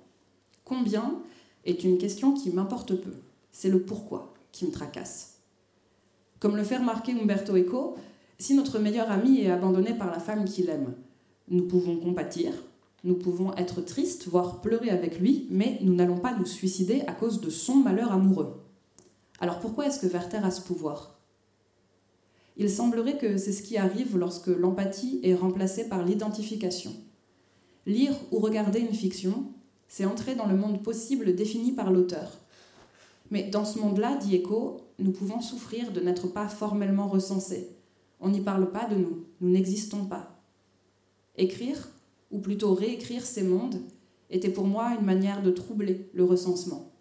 [0.63, 1.19] Combien
[1.65, 3.13] est une question qui m'importe peu.
[3.51, 5.39] C'est le pourquoi qui me tracasse.
[6.39, 7.95] Comme le fait remarquer Umberto Eco,
[8.37, 10.93] si notre meilleur ami est abandonné par la femme qu'il aime,
[11.49, 12.53] nous pouvons compatir,
[13.03, 17.13] nous pouvons être tristes, voire pleurer avec lui, mais nous n'allons pas nous suicider à
[17.13, 18.61] cause de son malheur amoureux.
[19.39, 21.12] Alors pourquoi est-ce que Werther a ce pouvoir?
[22.57, 26.93] Il semblerait que c'est ce qui arrive lorsque l'empathie est remplacée par l'identification.
[27.85, 29.45] Lire ou regarder une fiction,
[29.87, 32.39] c'est entrer dans le monde possible défini par l'auteur.
[33.31, 37.69] Mais dans ce monde-là, dit Eco, nous pouvons souffrir de n'être pas formellement recensés.
[38.19, 40.39] On n'y parle pas de nous, nous n'existons pas.
[41.35, 41.89] Écrire,
[42.31, 43.81] ou plutôt réécrire ces mondes,
[44.29, 46.91] était pour moi une manière de troubler le recensement.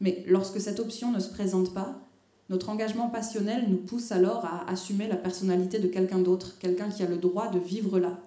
[0.00, 2.00] Mais lorsque cette option ne se présente pas,
[2.50, 7.04] notre engagement passionnel nous pousse alors à assumer la personnalité de quelqu'un d'autre, quelqu'un qui
[7.04, 8.18] a le droit de vivre là.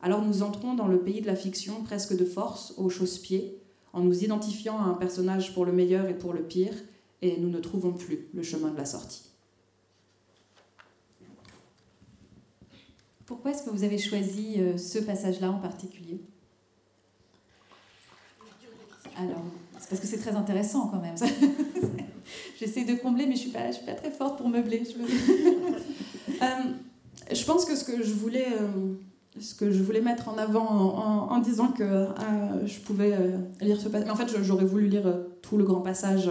[0.00, 3.58] Alors nous entrons dans le pays de la fiction presque de force, au chausse-pied,
[3.92, 6.74] en nous identifiant à un personnage pour le meilleur et pour le pire,
[7.20, 9.28] et nous ne trouvons plus le chemin de la sortie.
[13.26, 16.20] Pourquoi est-ce que vous avez choisi euh, ce passage-là en particulier?
[19.16, 19.44] Alors,
[19.88, 21.14] parce que c'est très intéressant quand même.
[22.58, 24.82] J'essaie de combler, mais je ne suis, pas, très forte pour meubler.
[24.84, 28.94] Je, euh, pense que ce que je voulais, euh,
[29.38, 32.06] ce que je voulais mettre en avant en, disant que
[32.64, 33.12] je pouvais
[33.60, 36.30] lire ce passage, en fait j'aurais voulu lire tout le grand passage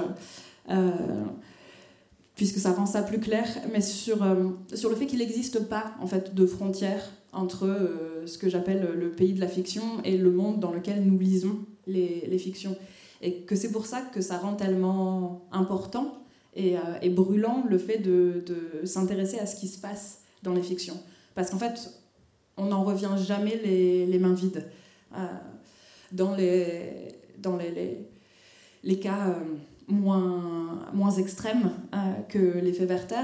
[2.35, 6.33] puisque ça rend ça plus clair, mais sur, le fait qu'il n'existe pas en fait
[6.33, 7.67] de frontières entre
[8.25, 11.59] ce que j'appelle le pays de la fiction et le monde dans lequel nous lisons
[11.85, 12.77] les fictions.
[13.23, 16.19] Et que c'est pour ça que ça rend tellement important
[16.55, 18.43] et, et brûlant le fait de,
[18.83, 20.99] s'intéresser à ce qui se passe dans les fictions.
[21.33, 21.89] Parce qu'en fait,
[22.57, 24.67] on n'en revient jamais les, mains vides.
[25.15, 25.25] Euh,
[26.11, 28.07] dans les, dans les,
[28.83, 29.33] les, cas euh,
[29.87, 31.97] moins, moins extrêmes euh,
[32.29, 33.23] que l'effet Werther,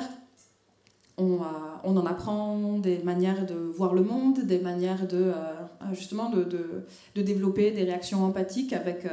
[1.19, 1.39] on,
[1.83, 5.31] on, en apprend des manières de voir le monde, des manières de
[5.93, 9.05] justement de, de, de, développer des réactions empathiques avec,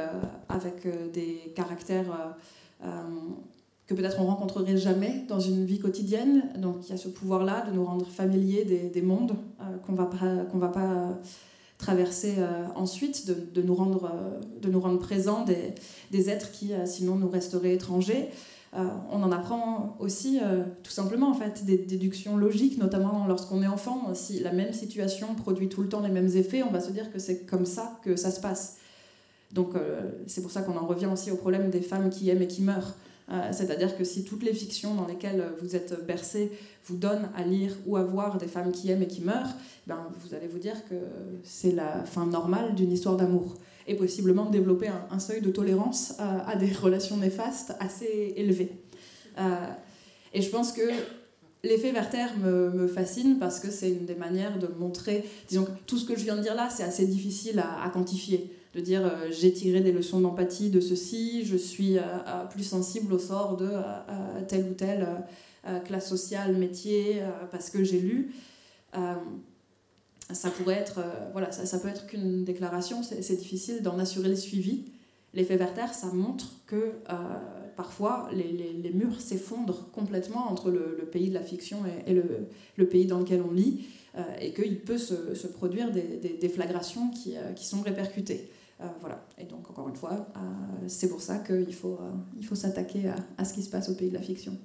[0.49, 2.35] avec des caractères
[2.81, 6.49] que peut-être on rencontrerait jamais dans une vie quotidienne.
[6.57, 9.35] Donc il y a ce pouvoir-là de nous rendre familiers des, des mondes
[9.85, 11.17] qu'on qu'on va pas
[11.77, 16.85] traverser euh, ensuite, de, nous rendre, euh, de nous rendre présents des, êtres qui euh,
[16.85, 18.29] sinon nous resteraient étrangers.
[18.73, 20.39] On en apprend aussi
[20.83, 24.13] tout simplement en fait des déductions logiques, notamment lorsqu'on est enfant.
[24.13, 27.11] Si la même situation produit tout le temps les mêmes effets, on va se dire
[27.11, 28.77] que c'est comme ça que ça se passe.
[29.51, 29.73] Donc
[30.27, 32.61] c'est pour ça qu'on en revient aussi au problème des femmes qui aiment et qui
[32.61, 32.93] meurent.
[33.29, 36.51] Euh, c'est-à-dire que si toutes les fictions dans lesquelles vous êtes bercé
[36.85, 39.53] vous donnent à lire ou à voir des femmes qui aiment et qui meurent,
[39.85, 40.95] ben, vous allez vous dire que
[41.43, 43.55] c'est la fin normale d'une histoire d'amour.
[43.87, 48.71] Et possiblement développer un, seuil de tolérance à, des relations néfastes assez élevé.
[49.39, 49.43] Euh,
[50.33, 50.81] et je pense que
[51.63, 55.97] L'effet Werther me, fascine parce que c'est une des manières de montrer, disons que tout
[55.97, 59.31] ce que je viens de dire là, c'est assez difficile à quantifier de dire euh,
[59.31, 62.01] j'ai tiré des leçons d'empathie de ceci, je suis euh,
[62.51, 63.71] plus sensible au sort de
[64.47, 65.07] telle ou telle
[65.83, 67.21] classe sociale, métier,
[67.51, 68.33] parce que j'ai lu.
[70.31, 74.35] Ça pourrait être, voilà, ça, ça, peut être qu'une déclaration, c'est difficile d'en assurer le
[74.35, 74.85] suivi.
[75.33, 76.93] L'effet Werther, ça montre que
[77.75, 82.87] parfois les, les, murs s'effondrent complètement entre le, pays de la fiction et, le, le,
[82.87, 83.85] pays dans lequel on lit,
[84.41, 88.49] et qu'il peut se, se, produire des, des déflagrations qui, qui sont répercutées.
[88.81, 89.25] Euh, voilà.
[89.37, 90.39] Et donc, encore une fois, euh,
[90.87, 93.89] c'est pour ça qu'il faut, euh, il faut s'attaquer à, à, ce qui se passe
[93.89, 94.57] au pays de la fiction.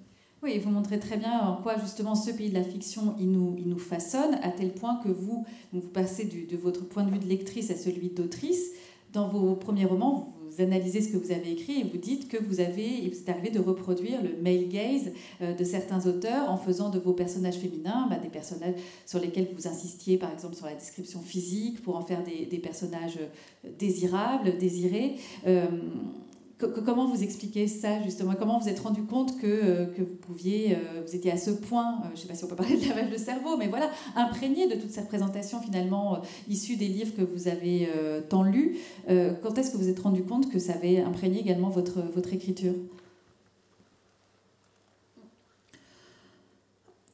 [0.42, 3.54] Oui, vous montrez très bien en quoi justement ce pays de la fiction, il nous,
[3.58, 7.20] il nous façonne, à tel point que vous, vous passez de votre point de vue
[7.20, 8.72] de lectrice à celui d'autrice.
[9.12, 12.36] Dans vos premiers romans, vous analysez ce que vous avez écrit et vous dites que
[12.36, 16.56] vous avez, vous est arrivé de reproduire le male gaze euh, de certains auteurs en
[16.56, 18.74] faisant de vos personnages féminins bah, des personnages
[19.06, 22.58] sur lesquels vous insistiez, par exemple sur la description physique, pour en faire des, des
[22.58, 23.18] personnages
[23.64, 25.16] euh, désirables, désirés.
[25.46, 25.66] Euh,
[26.66, 28.34] comment vous expliquez ça justement?
[28.38, 31.50] Comment vous êtes rendu compte que, euh, que vous pouviez, euh, vous étiez à ce
[31.50, 33.68] point, euh, je ne sais pas si on peut parler de lavage de cerveau, mais
[33.68, 37.88] voilà, imprégné de toute cette présentation finalement issue des livres que vous avez
[38.28, 38.78] tant lus.
[39.06, 42.74] quand est-ce que vous êtes rendu compte que ça avait imprégné également votre, votre écriture?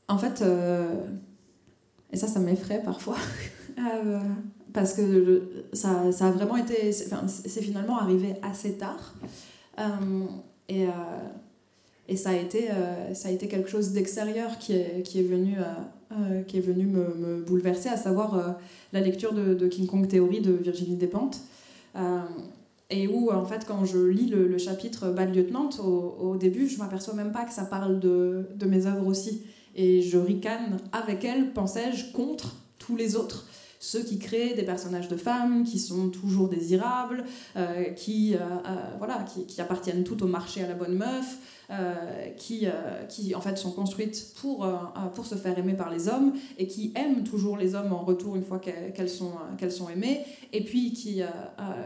[0.08, 0.42] En fait,
[2.12, 3.16] et ça, ça m'effraie parfois.
[4.72, 6.92] Parce que ça, a vraiment été.
[6.92, 9.14] C'est finalement arrivé assez tard.
[9.78, 9.82] Euh,
[10.68, 10.90] et, euh,
[12.08, 15.56] et ça, a été, euh, ça a été quelque chose d'extérieur qui est, venu,
[16.46, 18.58] qui est venu me, bouleverser, à savoir
[18.92, 21.40] la lecture de, King Kong Theory de Virginie Despentes.
[22.90, 27.14] et où, en fait, quand je lis le, chapitre Bad Lieutenant, au, début, je m'aperçois
[27.14, 29.42] même pas que ça parle de mes œuvres aussi.
[29.76, 33.47] Et je ricane avec elle, pensais-je, contre tous les autres
[33.80, 37.24] ceux qui créent des personnages de femmes qui sont toujours désirables,
[37.56, 41.38] euh, qui, euh, euh, voilà, qui, appartiennent toutes au marché à la bonne meuf,
[42.38, 42.66] qui,
[43.10, 44.66] qui en fait sont construites pour,
[45.14, 48.36] pour se faire aimer par les hommes et qui aiment toujours les hommes en retour
[48.36, 51.20] une fois qu'elles sont, qu'elles sont aimées, et puis qui,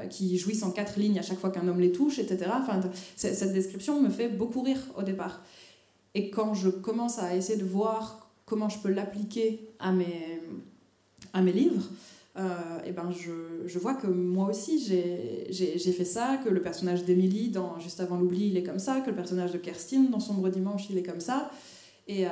[0.08, 2.48] qui jouissent en quatre lignes à chaque fois qu'un homme les touche, etc.
[2.54, 2.80] Enfin,
[3.16, 5.42] cette description me fait beaucoup rire au départ.
[6.14, 10.41] Et quand je commence à essayer de voir comment je peux l'appliquer à mes,
[11.32, 11.88] à mes livres,
[12.38, 12.48] euh,
[12.86, 17.50] et ben je, je, vois que moi aussi j'ai fait ça, que le personnage d'Emily
[17.50, 20.48] dans Juste avant l'oubli il est comme ça, que le personnage de Kerstin dans Sombre
[20.48, 21.50] Dimanche il est comme ça,
[22.08, 22.30] et, euh,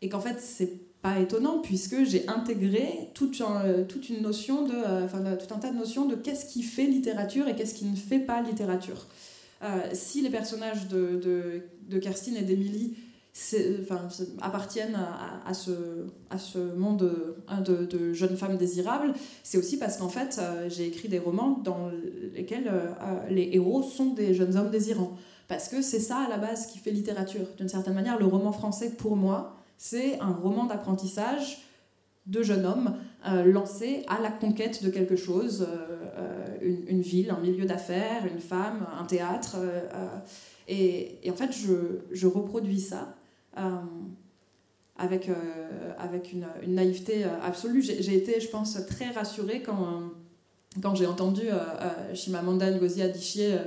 [0.00, 4.74] et qu'en fait c'est pas étonnant puisque j'ai intégré toute, un, toute une notion de,
[4.74, 7.84] euh, enfin tout un tas de notions de qu'est-ce qui fait littérature et qu'est-ce qui
[7.84, 9.06] ne fait pas littérature.
[9.62, 12.96] Euh, si les personnages de, de, de Kerstin et d'Emily
[13.82, 14.08] enfin,
[14.40, 14.98] appartiennent
[15.46, 15.70] à, ce,
[16.76, 17.10] monde
[17.64, 21.60] de, de jeunes femmes désirables, c'est aussi parce qu'en fait, euh, j'ai écrit des romans
[21.62, 21.90] dans
[22.34, 22.88] lesquels euh,
[23.30, 25.16] les héros sont des jeunes hommes désirants.
[25.46, 27.46] Parce que c'est ça à la base qui fait littérature.
[27.56, 31.62] D'une certaine manière, le roman français, pour moi, c'est un roman d'apprentissage
[32.26, 32.94] deux jeunes hommes
[33.46, 35.66] lancés à la conquête de quelque chose,
[36.60, 39.56] une, ville, un milieu d'affaires, une femme, un théâtre.
[40.68, 41.50] Et, en fait,
[42.12, 43.16] je, reproduis ça
[44.96, 45.30] avec,
[45.98, 47.82] avec une, naïveté absolue.
[47.82, 50.10] J'ai été, je pense, très rassurée quand
[50.82, 53.58] quand j'ai entendu euh, euh, Shimamanda Ngozi Adichie euh,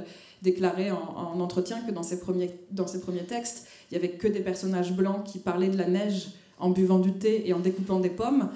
[0.41, 4.27] déclarer en, entretien que dans ses, premiers, dans ses premiers textes, il n'y avait que
[4.27, 7.99] des personnages blancs qui parlaient de la neige en buvant du thé et en découpant
[7.99, 8.49] des pommes,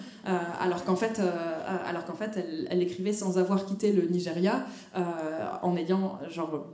[0.59, 1.19] alors qu'en fait,
[1.87, 4.65] alors qu'en fait elle, écrivait sans avoir quitté le Nigeria,
[5.63, 6.67] en ayant genre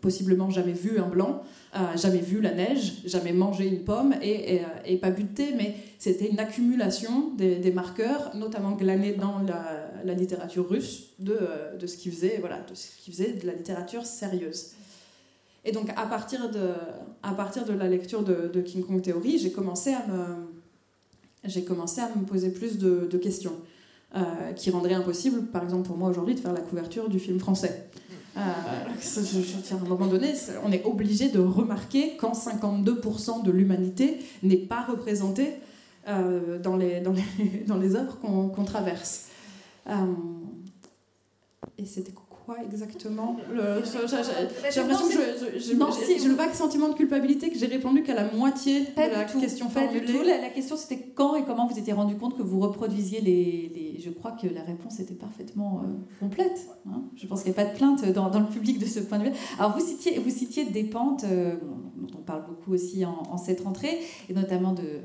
[0.00, 1.42] possiblement jamais vu un blanc,
[1.74, 5.52] euh, jamais vu la neige, jamais mangé une pomme et, et, pas bu de thé,
[5.56, 9.40] mais c'était une accumulation des, marqueurs, notamment glanés dans
[10.04, 13.46] la, littérature russe, de, euh, de ce qui faisait, voilà, de ce qui faisait de
[13.46, 14.72] la littérature sérieuse.
[15.64, 20.46] Et donc à partir de, la lecture de, King Kong Theory, j'ai commencé à me,
[22.24, 23.56] poser plus de, questions.
[24.14, 27.40] Euh, qui rendraient impossible, par exemple pour moi aujourd'hui, de faire la couverture du film
[27.40, 27.88] français.
[28.36, 34.56] Euh, à un moment donné, on est obligé de remarquer quand 52% de l'humanité n'est
[34.56, 35.54] pas représentée
[36.08, 39.28] euh, dans, les, dans, les, dans les œuvres qu'on traverse.
[39.88, 39.94] Euh,
[41.78, 42.12] et c'était
[42.46, 48.14] quoi exactement J'ai l'impression que j'ai le vague sentiment de culpabilité que j'ai répondu qu'à
[48.14, 50.24] la moitié de la question formulée.
[50.24, 53.72] La, question c'était quand et comment vous étiez rendu compte que vous reproduisiez les.
[53.74, 54.00] les...
[54.00, 55.88] Je crois que la réponse était parfaitement euh,
[56.20, 56.68] complète.
[56.88, 57.02] Hein.
[57.16, 59.18] je pense qu'il n'y a pas de plainte dans, dans, le public de ce point
[59.18, 59.32] de vue.
[59.58, 61.56] Alors vous citiez, vous citiez des pentes, euh,
[61.96, 65.00] dont on parle beaucoup aussi en, en, cette rentrée, et notamment de,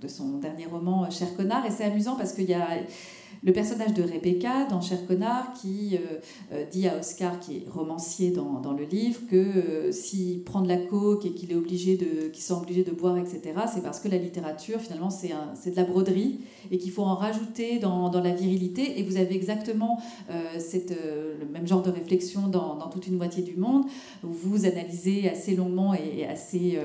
[0.00, 1.66] de son dernier roman Cher connard.
[1.66, 2.66] Et c'est amusant parce qu'il y a
[3.46, 6.18] le personnage de Rebecca dans Cher Connard qui euh,
[6.52, 10.62] euh, dit à Oscar, qui est romancier dans, dans le livre, que euh, s'il prend
[10.62, 13.40] de la coke et qu'il est obligé de, de boire, etc.,
[13.72, 16.40] c'est parce que la littérature, finalement, c'est, c'est de la broderie
[16.72, 18.98] et qu'il faut en rajouter dans, dans, la virilité.
[18.98, 20.00] Et vous avez exactement
[20.58, 23.84] cette, le même genre de réflexion dans, dans, toute une moitié du monde.
[24.22, 26.78] Vous analysez assez longuement et assez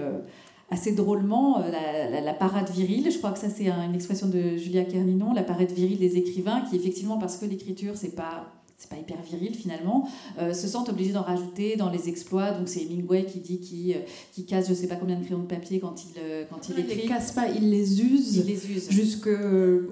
[0.72, 3.12] assez drôlement euh, la, parade virile.
[3.12, 6.62] Je crois que ça, c'est une expression de Julia Kerninon, la parade virile des écrivains,
[6.62, 8.48] qui effectivement, parce que l'écriture, c'est pas
[8.78, 10.10] c'est pas hyper viril finalement,
[10.40, 12.50] euh, se sentent obligés d'en rajouter dans les exploits.
[12.50, 13.98] Donc c'est Hemingway qui dit qui, euh,
[14.34, 16.20] qui casse je sais pas combien de crayons de papier quand il,
[16.50, 16.94] quand il écrit.
[16.96, 18.38] Il les casse pas, il les use.
[18.38, 18.90] Il les use.
[18.90, 19.30] Jusque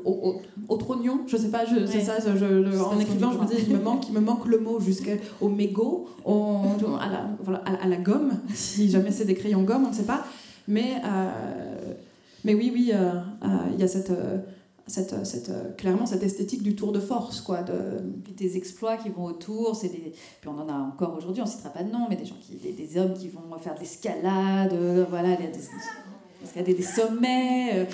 [0.05, 3.63] au, au, trognon, je sais pas, je, c'est ça, je, en écrivant je me dis
[3.67, 7.97] il me manque, il me manque le mot jusqu'au mégot, à, la, voilà, à, la
[7.97, 10.25] gomme, si jamais c'est des crayons gomme, on ne sait pas.
[10.69, 11.93] Mais, euh,
[12.45, 13.13] mais oui, oui, euh,
[13.43, 14.13] euh, il y a cette
[14.85, 18.01] cette, cette, clairement cette esthétique du tour de force, quoi, de...
[18.35, 20.13] des exploits qui vont autour, c'est des...
[20.41, 22.37] puis on en a encore aujourd'hui, on ne citera pas de nom, mais des gens
[22.41, 24.75] qui, des, hommes qui vont faire de l'escalade,
[25.07, 25.51] voilà, des,
[26.39, 27.71] parce qu'il y a des, sommets.
[27.73, 27.85] Euh,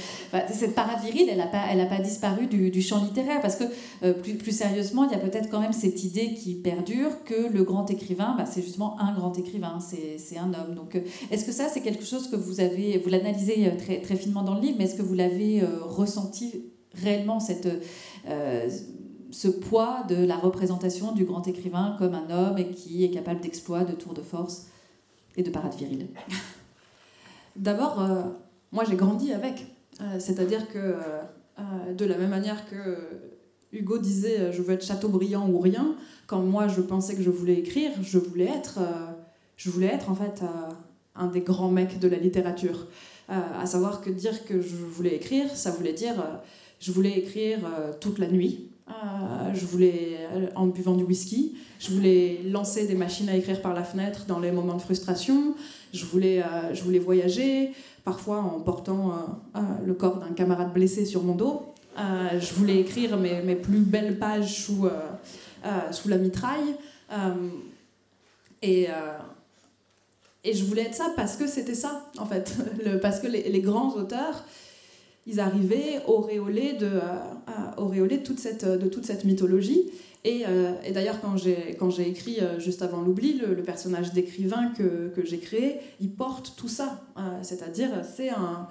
[0.51, 3.63] cette parade virile, elle n'a pas, pas disparu du, champ littéraire, parce que
[4.03, 7.51] euh, plus, plus sérieusement, il y a peut-être quand même cette idée qui perdure que
[7.51, 10.75] le grand écrivain, bah, c'est justement un grand écrivain, c'est un homme.
[10.75, 14.15] Donc, euh, est-ce que ça, c'est quelque chose que vous avez, vous l'analysez très, très
[14.15, 17.67] finement dans le livre, mais est-ce que vous l'avez ressenti réellement, cette
[19.31, 23.41] ce poids de la représentation du grand écrivain comme un homme et qui est capable
[23.41, 24.67] d'exploits, de tours de force
[25.35, 26.07] et de parade virile
[27.56, 28.24] D'abord, euh,
[28.72, 29.66] moi j'ai grandi avec.
[30.01, 32.97] Euh, c'est-à-dire que euh, de la même manière que
[33.72, 35.95] Hugo disait je veux être Chateaubriand ou rien,
[36.28, 38.80] quand moi je pensais que je voulais écrire, je voulais être,
[39.56, 40.43] je voulais être en fait
[41.16, 42.88] un des grands mecs de la littérature.
[43.30, 46.16] à savoir que dire que je voulais écrire, ça voulait dire
[46.80, 47.60] je voulais écrire
[47.99, 50.17] toute la nuit, je voulais,
[50.55, 54.39] en buvant du whisky, je voulais lancer des machines à écrire par la fenêtre dans
[54.39, 55.55] les moments de frustration,
[55.95, 57.71] je voulais, euh, je voulais voyager,
[58.03, 59.13] parfois en portant euh,
[59.55, 61.63] euh, le corps d'un camarade blessé sur mon dos.
[61.97, 64.88] je voulais écrire mes, mes, plus belles pages sous,
[65.91, 66.75] sous la mitraille.
[68.61, 68.88] et,
[70.43, 72.53] et je voulais être ça parce que c'était ça, en fait.
[73.01, 74.43] Parce que les, grands auteurs,
[75.26, 76.91] ils arrivaient auréolés de,
[77.78, 79.91] auréolés de, toute, cette, de toute cette mythologie.
[80.26, 85.26] Euh, et, d'ailleurs, quand j'ai écrit euh, juste avant l'oubli, le, personnage d'écrivain que, que
[85.26, 87.01] j'ai créé, il porte tout ça.
[87.17, 88.67] Euh, c'est-à-dire, c'est un,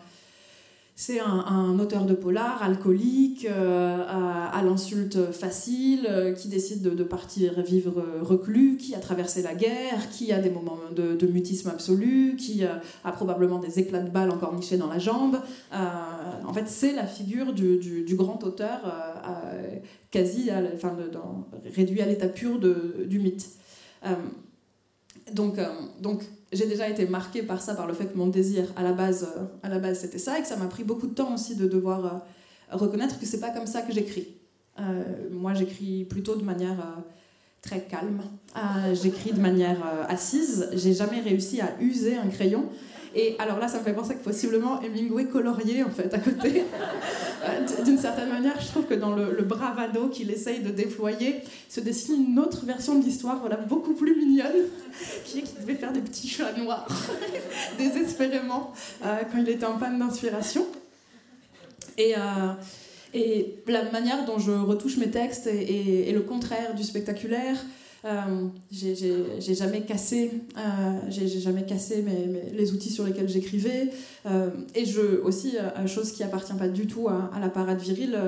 [0.96, 7.60] c'est un, auteur de polar alcoolique, euh, à, l'insulte facile, euh, qui décide de, partir
[7.62, 12.62] vivre reclus, qui a traversé la guerre, qui a des moments de, mutisme absolu, qui
[12.64, 15.40] a probablement des éclats de balles encore nichés dans la jambe.
[15.72, 15.76] Euh,
[16.46, 18.80] en fait, c'est la figure du, grand auteur,
[20.12, 20.50] quasi
[21.74, 23.48] réduit à l'état pur du mythe.
[25.32, 25.58] donc
[26.54, 29.28] j'ai déjà été marquée par ça, par le fait que mon désir à la base,
[29.64, 32.06] euh, base c'était ça, et que ça m'a pris beaucoup de temps aussi de devoir
[32.06, 34.28] euh, reconnaître que c'est pas comme ça que j'écris.
[35.30, 36.78] moi, j'écris plutôt de manière
[37.62, 38.22] très calme.
[38.92, 39.78] j'écris de manière
[40.08, 40.68] assise.
[40.72, 42.64] J'ai jamais réussi à user un crayon.
[43.14, 46.64] Et alors là, ça me fait penser que possiblement Hemingway colorié en fait à côté.
[47.44, 51.80] Euh, d'une certaine manière, je trouve que dans le, bravado qu'il essaye de déployer, se
[51.80, 54.46] dessine une autre version de l'histoire, voilà, beaucoup plus mignonne,
[55.26, 56.88] qui est qu'il devait faire des petits chats noirs,
[57.78, 58.72] désespérément,
[59.04, 60.66] euh, quand il était en panne d'inspiration.
[62.00, 62.52] Euh,
[63.12, 67.56] et la manière dont je retouche mes textes est le contraire du spectaculaire.
[68.04, 70.60] Euh, j'ai jamais cassé, euh,
[71.08, 72.04] j'ai jamais cassé
[72.52, 73.90] les outils sur lesquels j'écrivais.
[74.26, 78.18] Euh, et je, aussi, chose qui appartient pas du tout à, la parade virile,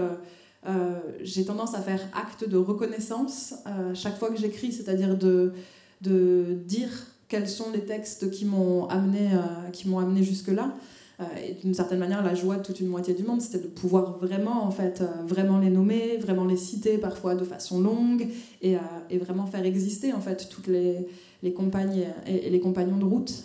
[1.23, 3.55] j'ai tendance à faire acte de reconnaissance
[3.95, 5.53] chaque fois que j'écris, c'est-à-dire de,
[6.01, 6.89] de dire
[7.29, 9.31] quels sont les textes qui m'ont amené,
[9.73, 10.73] qui m'ont amené jusque-là.
[10.73, 10.95] Euh,
[11.43, 14.19] et d'une certaine manière, la joie de toute une moitié du monde, c'était de pouvoir
[14.19, 18.29] vraiment, en fait, euh, vraiment les nommer, vraiment les citer parfois de façon longue
[18.61, 21.09] et, euh, et vraiment faire exister, en fait, toutes les,
[21.43, 23.45] les compagnes et, les compagnons de route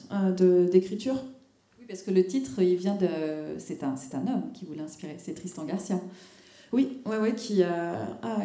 [0.69, 1.15] d'écriture.
[1.79, 3.07] Oui, parce que le titre, il vient de.
[3.57, 5.99] C'est un, c'est un homme qui voulait inspirer, c'est Tristan Garcia.
[6.73, 7.63] Oui, ouais, ouais, qui,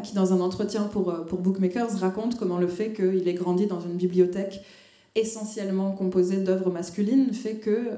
[0.02, 3.80] qui dans un entretien pour, pour Bookmakers raconte comment le fait qu'il ait grandi dans
[3.80, 4.62] une bibliothèque
[5.14, 7.90] essentiellement composée d'œuvres masculines fait que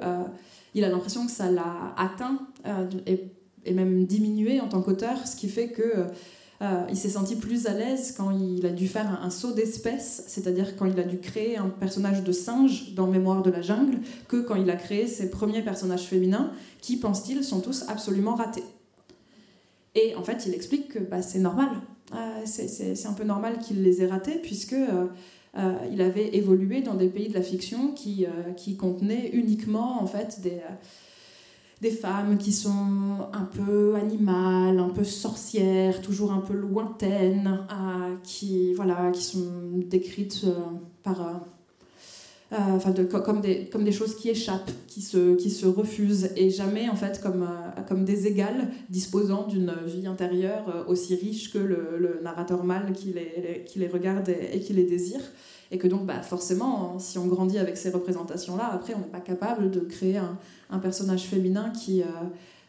[0.75, 3.33] il a l'impression que ça l'a atteint euh, et,
[3.73, 6.07] même diminué en tant qu'auteur, ce qui fait que
[6.63, 10.25] euh, il s'est senti plus à l'aise quand il a dû faire un, saut d'espèce,
[10.27, 13.99] c'est-à-dire quand il a dû créer un personnage de singe dans Mémoire de la jungle,
[14.27, 16.51] que quand il a créé ses premiers personnages féminins,
[16.81, 18.65] qui, pense-t-il, sont tous absolument ratés.
[19.95, 21.69] Et en fait, il explique que bah, c'est normal.
[22.15, 25.07] Euh, c'est un peu normal qu'il les ait ratés, puisque euh,
[25.93, 30.07] il avait évolué dans des pays de la fiction qui, euh, qui contenaient uniquement en
[30.07, 30.75] fait des, euh,
[31.81, 37.61] des femmes qui sont un peu animales, un peu sorcières, toujours un peu lointaines,
[38.25, 40.45] qui, voilà, qui sont décrites
[41.03, 41.41] par...
[42.51, 47.47] de, comme, des, choses qui échappent, qui se, refusent, et jamais en fait comme,
[47.89, 53.15] comme des égales disposant d'une vie intérieure aussi riche que le, narrateur mâle qui
[53.77, 55.21] les, regarde et qui les désire.
[55.71, 59.21] Et que donc, bah, forcément, si on grandit avec ces représentations-là, après, on n'est pas
[59.21, 62.07] capable de créer un, personnage féminin qui, euh,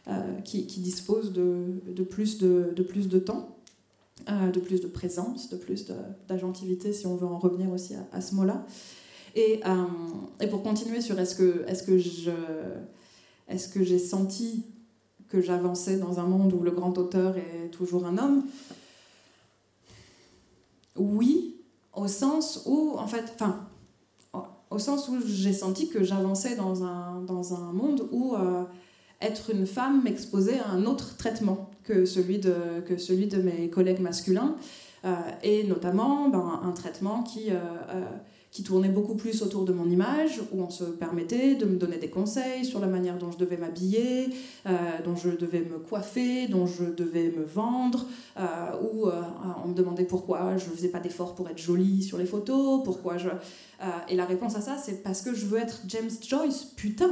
[0.09, 0.41] euh,
[0.77, 3.57] dispose de, plus de, temps,
[4.29, 5.85] euh, de plus de présence, de plus
[6.27, 8.65] d'agentivité, si on veut en revenir aussi à, ce mot-là.
[9.35, 9.61] Et,
[10.41, 12.31] et, pour continuer sur est-ce que, est que je
[13.47, 14.65] est-ce que j'ai senti
[15.27, 18.43] que j'avançais dans un monde où le grand auteur est toujours un homme?
[20.95, 21.55] Oui,
[21.93, 23.67] au sens où, en fait, enfin,
[24.69, 28.63] au sens où j'ai senti que j'avançais dans un, dans un monde où euh,
[29.21, 33.69] être une femme m'exposait à un autre traitement que celui de, que celui de mes
[33.69, 34.55] collègues masculins,
[35.05, 37.55] euh, et notamment ben, un traitement qui, euh,
[38.51, 41.97] qui tournait beaucoup plus autour de mon image, où on se permettait de me donner
[41.97, 44.29] des conseils sur la manière dont je devais m'habiller,
[44.65, 44.71] euh,
[45.05, 48.07] dont je devais me coiffer, dont je devais me vendre,
[48.39, 48.43] euh,
[48.81, 49.21] où euh,
[49.63, 52.81] on me demandait pourquoi je ne faisais pas d'efforts pour être jolie sur les photos,
[52.83, 53.29] pourquoi je...
[54.07, 57.11] et la réponse à ça, c'est parce que je veux être James Joyce, putain.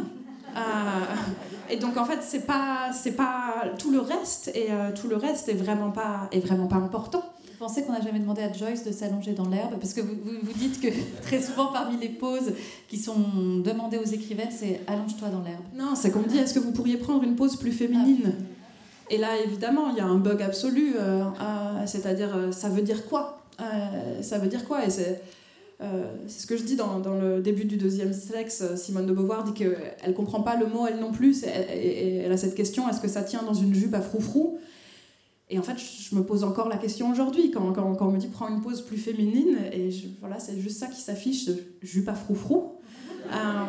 [1.70, 4.70] Et donc en fait c'est pas c'est pas tout le reste et
[5.00, 7.22] tout le reste est vraiment pas est vraiment pas important
[7.60, 10.54] pensez qu'on n'a jamais demandé à Joyce de s'allonger dans l'herbe Parce que vous, vous,
[10.54, 10.88] dites que
[11.22, 12.54] très souvent, parmi les pauses
[12.88, 15.64] qui sont demandées aux écrivaines, c'est allonge-toi dans l'herbe.
[15.76, 18.34] Non, c'est qu'on me dit est-ce que vous pourriez prendre une pause plus féminine?
[18.40, 18.58] Ah.
[19.10, 20.96] Et là, évidemment, il y a un bug absolu.
[20.98, 21.24] Euh,
[21.86, 23.42] c'est-à-dire, euh, ça veut dire quoi?
[23.62, 24.86] Euh, Ça veut dire quoi?
[24.86, 25.22] Et c'est.
[26.28, 28.76] c'est ce que je dis dans, dans, le début du deuxième sexe.
[28.76, 31.44] Simone de Beauvoir dit qu'elle ne comprend pas le mot, elle non plus.
[31.44, 34.60] Et, elle a cette question est-ce que ça tient dans une jupe à froufrou?
[35.50, 38.50] Et en fait, je me pose encore la question aujourd'hui, quand, on me dit prends
[38.50, 39.90] une pause plus féminine, et
[40.20, 41.50] voilà, c'est juste ça qui s'affiche,
[41.82, 42.74] jupe à froufrou.
[43.32, 43.64] Euh,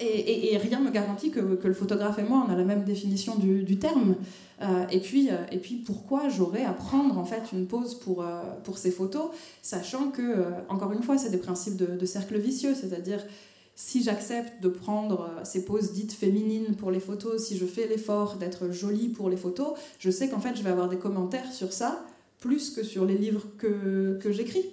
[0.00, 2.84] et, et, rien ne me garantit que, le photographe et moi, on a la même
[2.84, 4.16] définition du, terme.
[4.62, 8.24] Euh, et, puis, euh, et puis, pourquoi j'aurais à prendre en fait une pause pour,
[8.64, 12.74] pour ces photos, sachant que, encore une fois, c'est des principes de, de cercle vicieux,
[12.74, 13.22] c'est-à-dire
[13.76, 17.86] si j'accepte de prendre euh, ces poses dites féminines pour les photos, si je fais
[17.86, 21.52] l'effort d'être jolie pour les photos, je sais qu'en fait je vais avoir des commentaires
[21.52, 22.04] sur ça
[22.38, 24.66] plus que sur les livres que, que j'écris.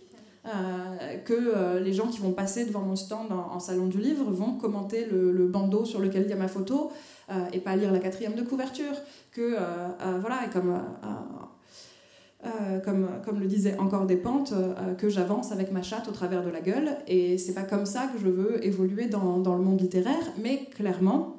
[0.48, 4.24] Euh, que euh, les gens qui vont passer devant mon stand en, salon du livre
[4.32, 6.92] vont commenter le, bandeau sur lequel il y a ma photo
[7.54, 8.92] et pas lire la quatrième de couverture.
[9.32, 9.56] Que,
[10.20, 10.82] voilà, et comme
[12.44, 16.12] euh, comme, comme le disait encore des pentes, euh, que j'avance avec ma chatte au
[16.12, 16.98] travers de la gueule.
[17.06, 20.66] Et c'est pas comme ça que je veux évoluer dans, dans le monde littéraire, mais
[20.66, 21.36] clairement,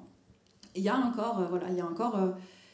[0.76, 2.16] il y a encore, euh, voilà, il y a encore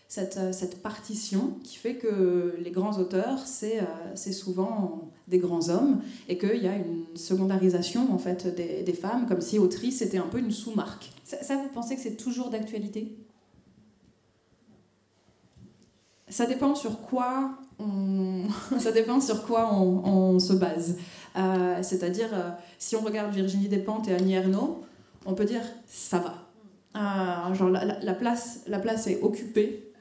[0.08, 6.36] cette, cette, partition qui fait que les grands auteurs, c'est souvent des grands hommes et
[6.36, 10.26] qu'il y a une secondarisation en fait des, des femmes, comme si autrice était un
[10.26, 11.12] peu une sous-marque.
[11.24, 13.16] Ça, ça, vous pensez que c'est toujours d'actualité?
[16.28, 17.58] Ça dépend sur quoi
[18.78, 20.96] ça dépend sur quoi on, se base.
[21.36, 24.84] Euh, c'est-à-dire, euh, si on regarde Virginie Despentes et Annie Ernaux,
[25.26, 26.34] on peut dire ça va.
[26.96, 29.92] Euh, genre la, place, la place est occupée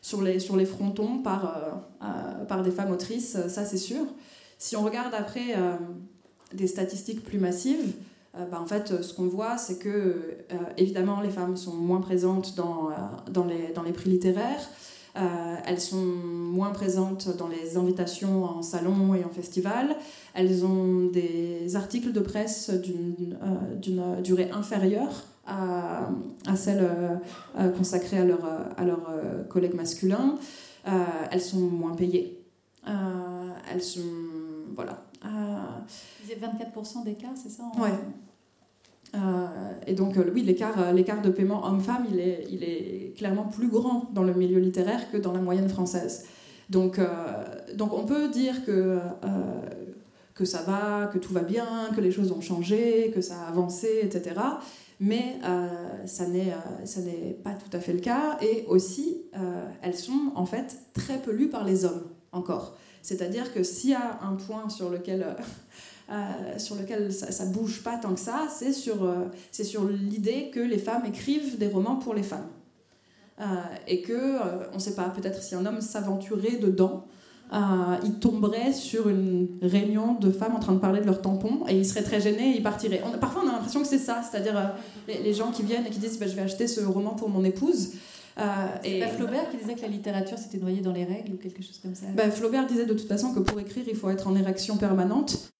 [0.00, 1.84] sur, les, sur les frontons par,
[2.48, 4.04] par des femmes autrices, ça c'est sûr.
[4.56, 5.56] Si on regarde après
[6.54, 7.92] des statistiques plus massives,
[8.34, 10.36] bah, en fait, ce qu'on voit, c'est que,
[10.78, 12.90] évidemment, les femmes sont moins présentes dans,
[13.28, 14.70] dans, les, dans les prix littéraires.
[15.16, 19.96] Euh, elles sont moins présentes dans les invitations en salon et en festival.
[20.34, 26.08] Elles ont des articles de presse d'une euh, durée inférieure à,
[26.46, 26.88] à celle
[27.58, 28.46] euh, consacrée à leurs
[28.76, 29.10] à leur,
[29.48, 30.36] collègues masculins.
[31.30, 32.42] elles sont moins payées.
[32.86, 34.00] elles sont.
[34.74, 35.04] Voilà.
[35.22, 37.90] Vous 24% d'écart, c'est ça Ouais.
[39.14, 39.46] Euh,
[39.86, 44.08] et donc, euh, oui, l'écart, euh, l'écart de paiement homme-femme, il est, clairement plus grand
[44.14, 46.26] dans le milieu littéraire que dans la moyenne française.
[46.70, 48.98] Donc, on peut dire que,
[50.44, 54.00] ça va, que tout va bien, que les choses ont changé, que ça a avancé,
[54.02, 54.40] etc.
[54.98, 55.36] Mais
[56.06, 56.54] ça, n'est,
[56.84, 58.38] ça n'est pas tout à fait le cas.
[58.40, 59.18] Et aussi,
[59.82, 62.74] elles sont en fait très peu lues par les hommes encore.
[63.02, 65.36] C'est-à-dire que s'il y a un point sur lequel
[66.10, 69.84] euh, sur lequel ça, ne bouge pas tant que ça, c'est sur, euh, c'est sur
[69.84, 72.48] l'idée que les femmes écrivent des romans pour les femmes.
[73.40, 73.44] Euh,
[73.86, 74.36] et que,
[74.72, 77.06] on ne sait pas, peut-être si un homme s'aventurait dedans,
[78.02, 81.76] il tomberait sur une réunion de femmes en train de parler de leur tampon et
[81.76, 83.02] il serait très gêné et il partirait.
[83.20, 84.72] parfois on a l'impression que c'est ça, c'est-à-dire
[85.06, 87.44] les, gens qui viennent et qui disent bah, je vais acheter ce roman pour mon
[87.44, 87.90] épouse.
[88.36, 88.80] pas
[89.16, 91.94] Flaubert qui disait que la littérature s'était noyée dans les règles ou quelque chose comme
[91.94, 92.06] ça?
[92.16, 95.52] Bah, Flaubert disait de toute façon que pour écrire il faut être en érection permanente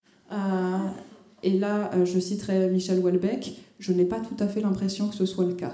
[1.42, 5.14] et là, euh, je citerai Michel Houellebecq, je n'ai pas tout à fait l'impression que
[5.14, 5.72] ce soit le cas.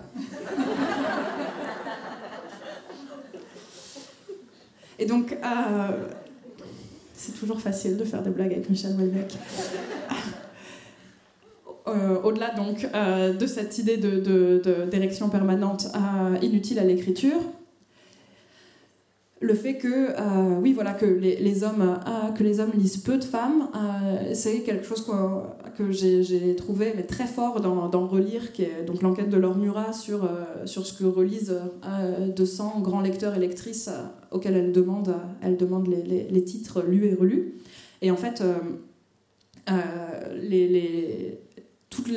[4.98, 6.06] Et donc, euh,
[7.12, 9.36] c'est toujours facile de faire des blagues avec Michel Houellebecq.
[12.22, 15.86] Au-delà donc de cette idée d'érection de, permanente
[16.42, 17.40] inutile à l'écriture,
[19.40, 23.18] le fait que euh, oui voilà que les, hommes euh, que les hommes lisent peu
[23.18, 25.06] de femmes euh, c'est quelque chose
[25.76, 30.28] que, j'ai trouvé très fort dans, relire qui est donc l'enquête de Laure Murat sur
[30.66, 31.60] ce que relisent
[32.36, 33.90] 200 grands lecteurs et lectrices
[34.32, 35.14] auxquels elle demande
[35.88, 37.54] les, titres lus et relus.
[38.02, 38.42] Et en fait
[40.34, 41.38] les,
[41.90, 42.08] toute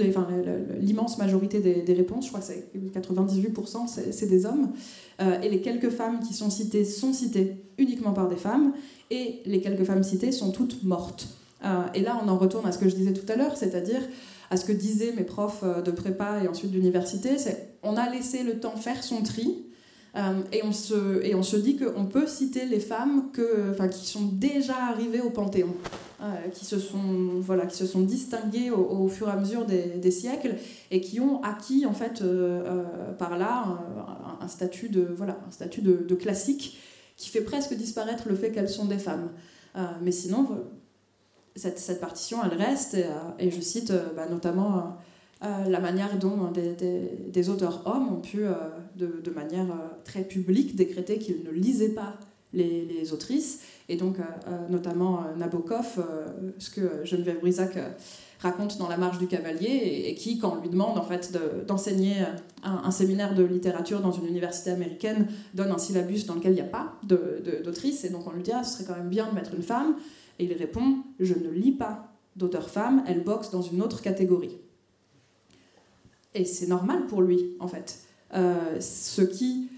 [0.80, 4.74] l'immense majorité des, des, réponses, je crois que c'est 98%, c'est des hommes.
[5.22, 8.74] Euh, et les quelques femmes qui sont citées sont citées uniquement par des femmes,
[9.10, 11.30] et les quelques femmes citées sont toutes mortes.
[11.64, 14.02] Euh, et là, on en retourne à ce que je disais tout à l'heure, c'est-à-dire
[14.50, 18.10] à ce que disaient mes profs euh, de prépa et ensuite d'université, c'est on a
[18.10, 19.66] laissé le temps faire son tri,
[20.52, 24.26] et, on se, et on se dit qu'on peut citer les femmes que, qui sont
[24.26, 25.74] déjà arrivées au Panthéon,
[26.54, 30.56] qui, se sont, voilà, qui se sont distinguées au, fur et à mesure des, siècles
[30.92, 32.22] et qui ont acquis en fait,
[33.18, 33.80] par là
[34.42, 36.78] un statut de, voilà, un statut de, classique
[37.16, 39.30] qui fait presque disparaître le fait qu'elles sont des femmes.
[39.76, 40.66] Euh, mais sinon,
[41.56, 44.98] cette, cette, partition, elle reste, et, euh, je cite euh, bah, notamment
[45.42, 46.76] la manière dont des,
[47.32, 48.44] des, auteurs hommes ont pu,
[48.96, 49.68] de, de, manière
[50.04, 52.14] très publique, décréter qu'ils ne lisaient pas
[52.54, 54.18] les, autrices, et donc
[54.70, 56.06] notamment Nabokov,
[56.60, 57.76] ce que Geneviève Brisac
[58.42, 61.38] raconte dans La marche du cavalier et, qui, quand on lui demande en fait
[61.68, 62.16] d'enseigner
[62.64, 66.62] un, séminaire de littérature dans une université américaine, donne un syllabus dans lequel il n'y
[66.62, 68.04] a pas d'autrice.
[68.04, 69.96] Et donc on lui dit ah, ce serait quand même bien de mettre une femme.
[70.40, 74.58] Et il répond je ne lis pas d'auteur femme, elle boxe dans une autre catégorie.
[76.34, 78.00] Et c'est normal pour lui, en fait.
[78.34, 79.70] Euh, ce qui,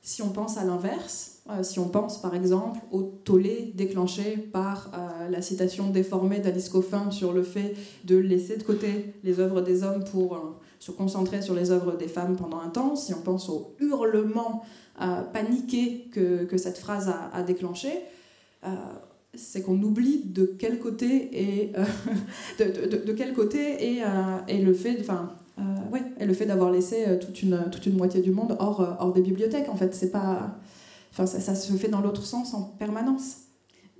[0.00, 4.90] si on pense à l'inverse, euh, si on pense par exemple au tollé déclenché par
[4.94, 9.60] euh, la citation déformée d'Alice Coffin sur le fait de laisser de côté les œuvres
[9.60, 10.40] des hommes pour
[10.78, 14.64] se concentrer sur les œuvres des femmes pendant un temps, si on pense au hurlement
[15.32, 17.88] paniqué que, cette phrase a, déclenché,
[19.34, 21.72] c'est qu'on oublie de quel côté et
[22.58, 23.98] de, quel côté
[24.48, 25.34] et le fait, enfin,
[25.90, 29.12] ouais, et le fait d'avoir laissé toute une, toute une moitié du monde hors, hors
[29.12, 29.68] des bibliothèques.
[29.68, 30.58] En fait, c'est pas
[31.24, 33.38] ça, se fait dans l'autre sens en permanence.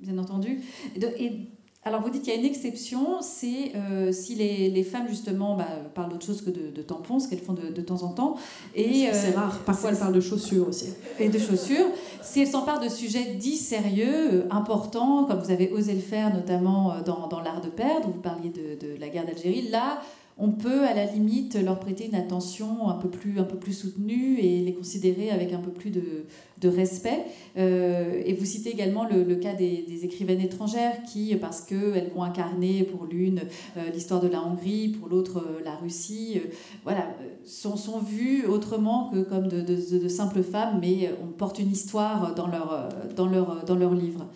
[0.00, 0.60] Bien entendu.
[0.96, 1.48] Et,
[1.84, 5.56] Alors vous dites qu'il y a une exception, c'est euh, si les, les, femmes justement
[5.56, 8.36] bah, parlent d'autre chose que de, tampons, ce qu'elles font de, de, temps en temps.
[8.74, 9.60] Et c'est euh, rare.
[9.60, 10.92] Parfois elles parlent de chaussures aussi.
[11.18, 11.86] Et de chaussures.
[12.22, 16.34] Si elles s'emparent de sujets dits sérieux, euh, importants, comme vous avez osé le faire
[16.34, 20.00] notamment dans, dans l'art de perdre, vous parliez de, de la guerre d'Algérie, là
[20.38, 23.72] on peut à la limite leur prêter une attention un peu plus, un peu plus
[23.72, 26.24] soutenue et les considérer avec un peu plus de,
[26.68, 27.24] respect.
[27.56, 32.82] Euh, et vous citez également le, cas des, écrivaines étrangères qui, parce qu'elles vont incarner
[32.82, 33.42] pour l'une
[33.76, 36.40] euh, l'histoire de la Hongrie, pour l'autre euh, la Russie,
[36.82, 37.06] voilà,
[37.44, 42.48] sont, sont vues autrement que comme de, simples femmes, mais on porte une histoire dans
[42.48, 44.26] leur, dans leur, dans livre.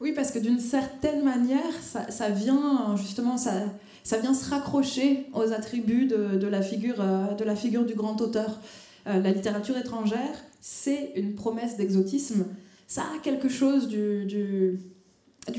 [0.00, 3.36] Oui, parce que d'une certaine manière, ça, ça vient justement...
[3.36, 3.64] ça
[4.04, 8.58] ça vient se raccrocher aux attributs de, la, figure, euh, la figure du grand auteur.
[9.06, 12.46] Euh, la littérature étrangère, c'est une promesse d'exotisme.
[12.88, 14.78] Ça a quelque chose du,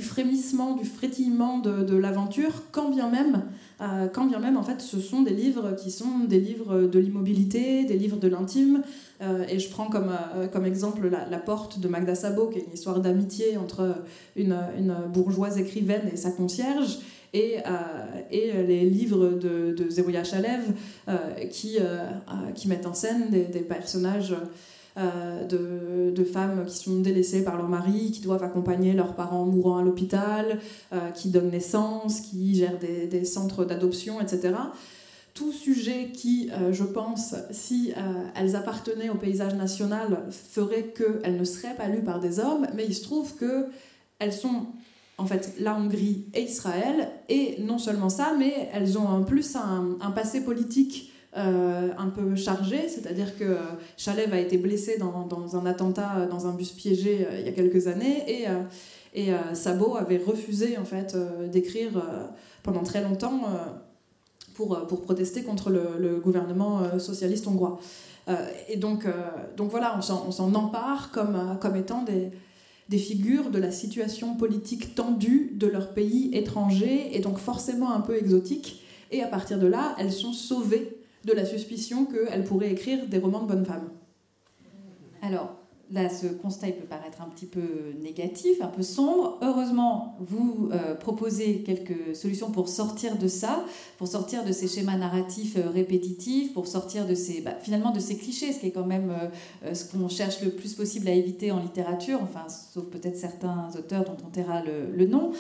[0.02, 3.44] frémissement, du frétillement de, l'aventure, quand bien même,
[3.82, 7.00] euh, quand bien même, en fait, ce sont des livres qui sont des livres de
[7.00, 8.84] l'immobilité, des livres de l'intime.
[9.50, 13.58] et je prends comme, exemple la, Porte de Magda Sabo, qui est une histoire d'amitié
[13.58, 14.04] entre
[14.36, 14.58] une
[15.14, 17.00] bourgeoise écrivaine et sa concierge
[17.34, 20.74] et, euh, et les livres de, de Zerouya Chalev
[21.08, 21.18] euh,
[21.50, 22.08] qui, euh,
[22.56, 24.36] qui mettent en scène des, personnages
[24.96, 29.84] de, femmes qui sont délaissées par leur mari, qui doivent accompagner leurs parents mourants à
[29.84, 30.60] l'hôpital,
[31.16, 34.54] qui donnent naissance, qui gèrent des, des centres d'adoption, etc
[35.34, 37.92] tout sujet qui, je pense, si
[38.36, 42.86] elles appartenaient au paysage national, ferait qu'elles ne seraient pas lues par des hommes, mais
[42.86, 44.68] il se trouve qu'elles sont
[45.18, 47.10] en fait la Hongrie et Israël.
[47.30, 52.36] Et non seulement ça, mais elles ont en plus un, passé politique euh, un peu
[52.36, 53.58] chargé, c'est-à-dire que
[53.98, 57.50] Chalev a été blessé dans, un attentat, euh, dans un bus piégé euh, il y
[57.50, 58.46] a quelques années, et,
[59.16, 61.16] et Sabo avait refusé en fait
[61.52, 61.92] d'écrire
[62.64, 63.42] pendant très longtemps
[64.56, 67.80] pour, pour protester contre le, gouvernement socialiste hongrois.
[68.70, 69.06] et donc,
[69.56, 72.32] donc voilà, on s'en empare comme, comme étant des,
[72.90, 78.02] des figures de la situation politique tendue de leur pays étranger et donc forcément un
[78.02, 78.84] peu exotique.
[79.12, 83.18] Et à partir de là, elles sont sauvées de la suspicion qu'elles pourraient écrire des
[83.18, 83.90] romans de bonnes femmes.
[85.22, 85.56] Alors,
[85.94, 89.38] Là, ce constat peut paraître un petit peu négatif, un peu sombre.
[89.44, 93.64] Heureusement, vous euh, proposez quelques solutions pour sortir de ça,
[94.00, 98.00] pour sortir de ces schémas narratifs euh, répétitifs, pour sortir de ces, bah, finalement de
[98.00, 99.14] ces clichés, ce qui est quand même
[99.64, 103.70] euh, ce qu'on cherche le plus possible à éviter en littérature, enfin, sauf peut-être certains
[103.78, 105.32] auteurs dont on taira le, nom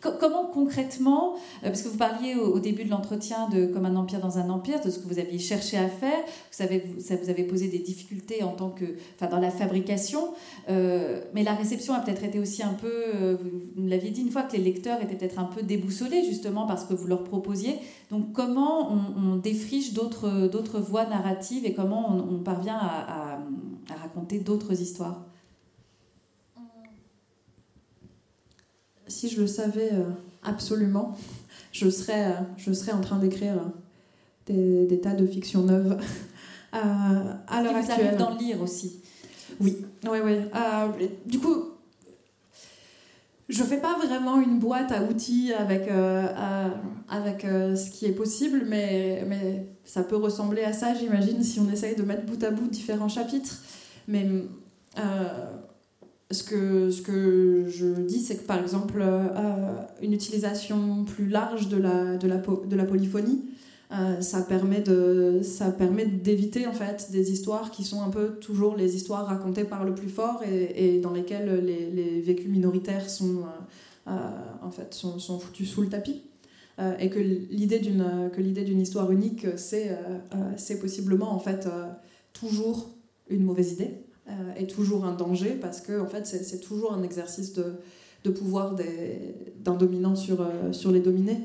[0.00, 4.20] comment concrètement, euh, parce que vous parliez au, début de l'entretien de comme un empire
[4.20, 7.30] dans un empire, de ce que vous aviez cherché à faire, vous savez, ça vous
[7.30, 8.84] avez posé des difficultés en tant que,
[9.14, 10.20] enfin, dans la fabrication,
[10.68, 14.22] euh, mais la réception a peut-être été aussi un peu, euh, vous, me l'aviez dit
[14.22, 17.24] une fois, que les lecteurs étaient peut-être un peu déboussolés justement parce que vous leur
[17.24, 17.76] proposiez.
[18.10, 23.38] Donc comment on, défriche d'autres, d'autres voies narratives et comment on, parvient à
[24.00, 25.27] raconter d'autres histoires?
[29.08, 30.04] Si je le savais euh,
[30.42, 31.16] absolument,
[31.72, 33.54] je serais, euh, je serais en train d'écrire
[34.46, 35.98] des, des, tas de fictions neuves
[36.72, 38.16] à l'heure actuelle.
[38.16, 39.00] dans le lire aussi?
[39.60, 40.36] Oui, oui, oui.
[40.54, 41.64] Euh, du coup,
[43.48, 45.88] je fais pas vraiment une boîte à outils avec,
[47.08, 51.70] avec ce qui est possible, mais, mais ça peut ressembler à ça, j'imagine, si on
[51.70, 53.62] essaye de mettre bout à bout différents chapitres.
[54.06, 54.26] Mais
[56.30, 62.84] ce que, je dis, c'est que par exemple, euh, une utilisation plus large de la,
[62.84, 63.44] polyphonie,
[63.92, 69.26] euh, ça permet d'éviter en fait des histoires qui sont un peu toujours les histoires
[69.26, 73.44] racontées par le plus fort et, dans lesquelles les, vécus minoritaires sont
[74.06, 74.10] euh,
[75.40, 76.22] foutus sous le tapis.
[77.00, 79.98] Et que l'idée d'une histoire unique c'est
[80.56, 81.66] c'est possiblement en fait
[82.32, 82.90] toujours
[83.28, 83.96] une mauvaise idée.
[83.96, 84.07] euh,
[84.56, 87.74] est toujours un danger parce que en fait, c'est toujours un exercice de,
[88.24, 88.74] de pouvoir
[89.64, 91.40] d'un dominant sur, euh, sur les dominés.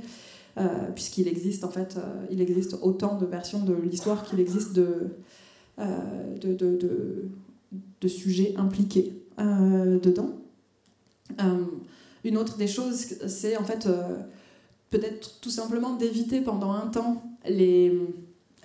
[0.60, 1.98] Euh, puisqu'il existe en fait
[2.30, 5.08] il existe autant de versions de l'histoire qu'il existe de,
[5.80, 7.28] de, de,
[8.00, 10.30] de, sujets impliqués dedans.
[12.24, 13.90] une autre des choses, c'est en fait
[14.92, 17.92] peut-être tout simplement d'éviter pendant un temps les,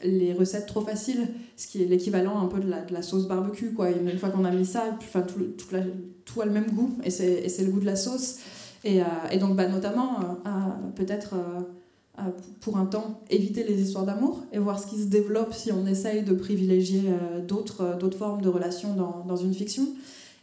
[0.02, 3.72] les recettes trop faciles, ce qui est l'équivalent un peu de la, la, sauce barbecue.
[3.72, 3.90] Quoi.
[3.90, 5.74] Une, fois qu'on a mis ça, tout,
[6.24, 8.38] tout, a le même goût, et c'est le goût de la sauce.
[8.84, 9.04] Et, euh,
[9.40, 10.50] donc, bah, notamment, euh,
[10.94, 11.34] peut-être
[12.18, 12.22] euh,
[12.60, 15.86] pour un temps, éviter les histoires d'amour et voir ce qui se développe si on
[15.86, 17.02] essaye de privilégier
[17.46, 19.86] d'autres formes de relations dans, une fiction.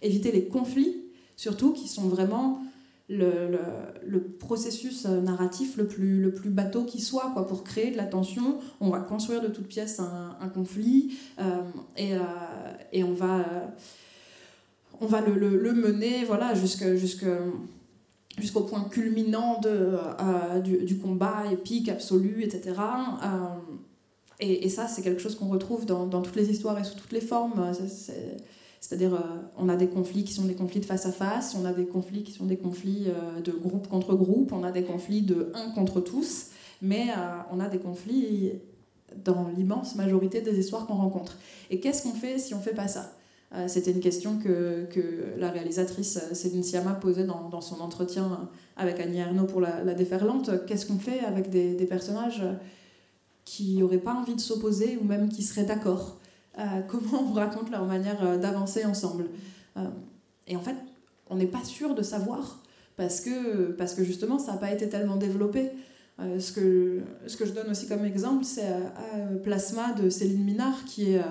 [0.01, 0.95] Éviter les conflits,
[1.36, 2.62] surtout, qui sont vraiment
[3.08, 3.60] le,
[4.06, 8.06] le, processus narratif le plus, le plus bateau qui soit, quoi, pour créer de la
[8.06, 8.58] tension.
[8.82, 11.18] On va construire de toutes pièces un, conflit
[11.97, 12.14] et,
[12.91, 13.45] et, on va,
[15.01, 22.43] on va le, le, mener voilà, jusqu'au point culminant de, euh, du, combat épique, absolu,
[22.43, 22.76] etc.
[23.24, 23.28] Euh,
[24.39, 27.14] et, ça, c'est quelque chose qu'on retrouve dans, dans, toutes les histoires et sous toutes
[27.14, 27.72] les formes.
[28.88, 31.66] C'est-à-dire, euh, on a des conflits qui sont des conflits de face à face, on
[31.66, 33.08] a des conflits qui sont des conflits
[33.44, 36.52] de groupe contre groupe, on a des conflits de un contre tous,
[36.84, 37.08] mais
[37.52, 38.52] on a des conflits
[39.24, 41.40] dans l'immense majorité des histoires qu'on rencontre.
[41.72, 43.12] Et qu'est-ce qu'on fait si on fait pas ça?
[43.56, 44.88] Euh, c'était une question que,
[45.38, 50.66] la réalisatrice euh, Céline Sciamma posait dans, son entretien avec Annie Ernaux pour la, déferlante.
[50.68, 52.44] Qu'est-ce qu'on fait avec des, personnages
[53.46, 56.20] qui n'auraient pas envie de s'opposer ou même qui seraient d'accord?
[56.20, 56.25] euh,
[56.88, 59.30] Comment on raconte leur manière d'avancer ensemble
[60.47, 60.76] Et en fait,
[61.30, 62.62] on n'est pas sûr de savoir
[62.95, 65.72] parce que, parce que justement, ça n'a pas été tellement développé.
[66.18, 68.72] ce, que, ce que je donne aussi comme exemple, c'est
[69.43, 71.22] Plasma de Céline Minard, qui est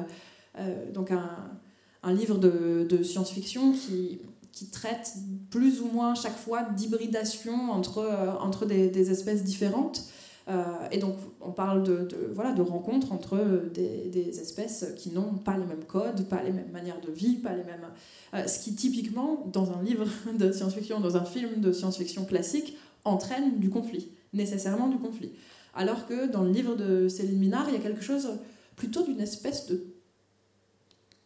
[0.93, 4.21] donc un, livre de, science-fiction qui,
[4.55, 5.15] qui, traite
[5.51, 10.05] plus ou moins chaque fois d'hybridation entre, euh, entre des, espèces différentes.
[10.49, 13.39] Euh, et donc, on parle de, voilà, de rencontres entre
[13.73, 17.55] des, espèces qui n'ont pas les mêmes codes, pas les mêmes manières de vie, pas
[17.55, 17.87] les mêmes.
[18.35, 20.07] Euh, ce qui, typiquement, dans un livre
[20.39, 25.33] de science-fiction, dans un film de science-fiction classique, entraîne du conflit, nécessairement du conflit.
[25.75, 28.39] Alors que dans le livre de Céline Minard, il y a quelque chose
[28.77, 29.85] plutôt d'une espèce de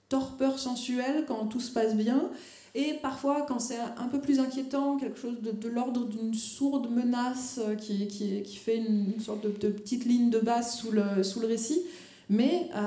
[0.08, 2.30] torpeur sensuelle quand tout se passe bien,
[2.74, 7.60] et parfois quand c'est un peu plus inquiétant, quelque chose de, l'ordre d'une sourde menace
[7.62, 11.46] euh, qui, qui, fait une, sorte de, petite ligne de base sous le, sous le
[11.46, 11.82] récit.
[12.28, 12.80] Mais, euh,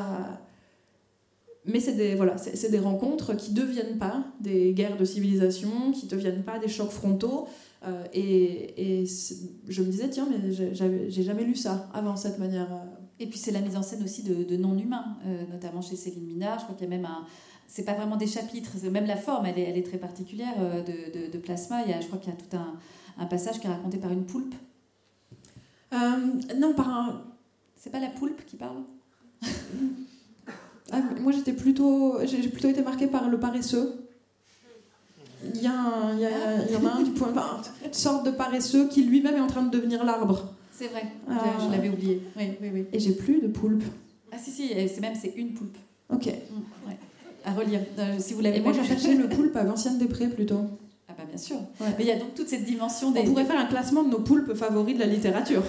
[1.66, 6.06] mais c'est des, voilà, des rencontres qui ne deviennent pas des guerres de civilisation, qui
[6.06, 7.48] ne deviennent pas des chocs frontaux.
[7.88, 9.06] Euh, et, et
[9.68, 12.70] je me disais, tiens, mais j'ai jamais lu ça avant cette manière
[13.20, 15.18] et puis c'est la mise en scène aussi de, non-humains,
[15.52, 16.58] notamment chez Céline Minard.
[16.58, 17.24] Je crois qu'il y a même un.
[17.74, 20.84] C'est pas vraiment des chapitres, même la forme, elle est, elle est très particulière euh,
[20.84, 21.84] de, de, Plasma.
[21.84, 22.76] Il y a, je crois qu'il y a tout un,
[23.18, 24.54] un, passage qui est raconté par une poulpe.
[25.94, 25.98] Euh,
[26.58, 27.22] non, par un.
[27.78, 28.84] C'est pas la poulpe qui parle
[30.92, 32.18] ah, Moi j'étais plutôt.
[32.26, 34.06] J'ai plutôt été marquée par le paresseux.
[35.56, 37.30] Il y, a il, y a, il y en a un du point.
[37.32, 40.54] Enfin, une sorte de paresseux qui lui-même est en train de devenir l'arbre.
[40.74, 41.40] C'est vrai, ah.
[41.58, 42.22] je l'avais oublié.
[42.36, 42.86] Oui, oui, oui.
[42.92, 43.86] Et j'ai plus de poulpe.
[44.30, 45.78] Ah si, si, c'est même c'est une poulpe.
[46.10, 46.28] Ok.
[46.28, 46.92] Mm,
[47.46, 50.28] à relire, euh, si vous l'avez Et moi, j'ai cherché le poulpe à Vinciane Després
[50.28, 50.62] plutôt.
[51.10, 51.58] Ah bah bien sûr.
[51.80, 53.22] Mais il y a donc toute cette dimension des...
[53.22, 55.64] On pourrait faire un classement de nos poulpes favoris de la littérature.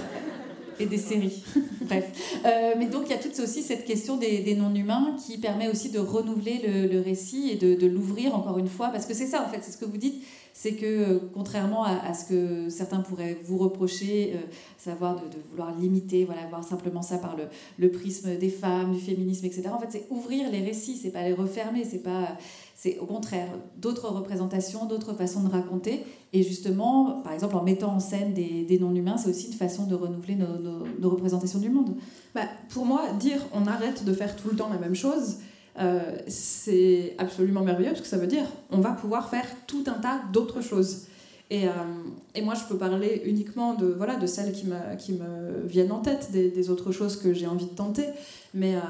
[0.83, 1.43] Et des séries.
[1.83, 2.11] Bref.
[2.45, 5.91] Euh, mais donc il y a toute aussi cette question des, non-humains qui permet aussi
[5.91, 8.89] de renouveler le, récit et de, de l'ouvrir encore une fois.
[8.89, 10.23] Parce que c'est ça en fait, c'est ce que vous dites
[10.55, 14.39] c'est que euh, contrairement à, ce que certains pourraient vous reprocher, euh,
[14.77, 17.37] savoir de, vouloir limiter, voilà, voir simplement ça par
[17.79, 19.69] le, prisme des femmes, du féminisme, etc.
[19.73, 22.37] En fait, c'est ouvrir les récits, c'est pas les refermer, c'est pas,
[22.83, 26.05] c'est au contraire d'autres représentations, d'autres façons de raconter.
[26.33, 29.95] Et justement, par exemple, en mettant en scène des, non-humains, c'est aussi une façon de
[29.95, 31.95] renouveler nos, représentations du monde.
[32.35, 35.37] Bah, pour moi, dire on arrête de faire tout le temps la même chose,
[35.79, 40.01] euh, c'est absolument merveilleux parce que ça veut dire on va pouvoir faire tout un
[40.01, 41.03] tas d'autres choses.
[41.51, 45.65] Et, euh, moi, je peux parler uniquement de, voilà, de celles qui me, qui me
[45.67, 48.07] viennent en tête, des, autres choses que j'ai envie de tenter.
[48.55, 48.81] Mais euh,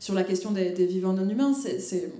[0.00, 2.10] sur la question des, des vivants non humains, c'est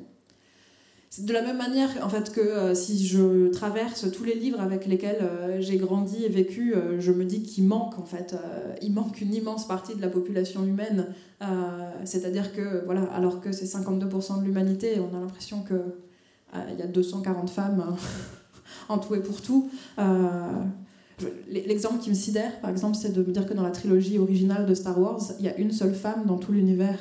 [1.18, 4.86] de la même manière en fait que euh, si je traverse tous les livres avec
[4.86, 8.34] lesquels euh, j'ai grandi et vécu, euh, je me dis qu'il manque en fait,
[8.80, 11.06] il manque une immense partie de la population humaine.
[12.04, 15.74] C'est-à-dire que voilà, alors que c'est 52% de l'humanité, on a l'impression que
[16.70, 17.96] il y a 240 femmes
[18.88, 19.68] en tout et pour tout.
[21.48, 24.66] L'exemple qui me sidère, par exemple, c'est de me dire que dans la trilogie originale
[24.66, 26.98] de Star Wars, il y a une seule femme dans tout l'univers.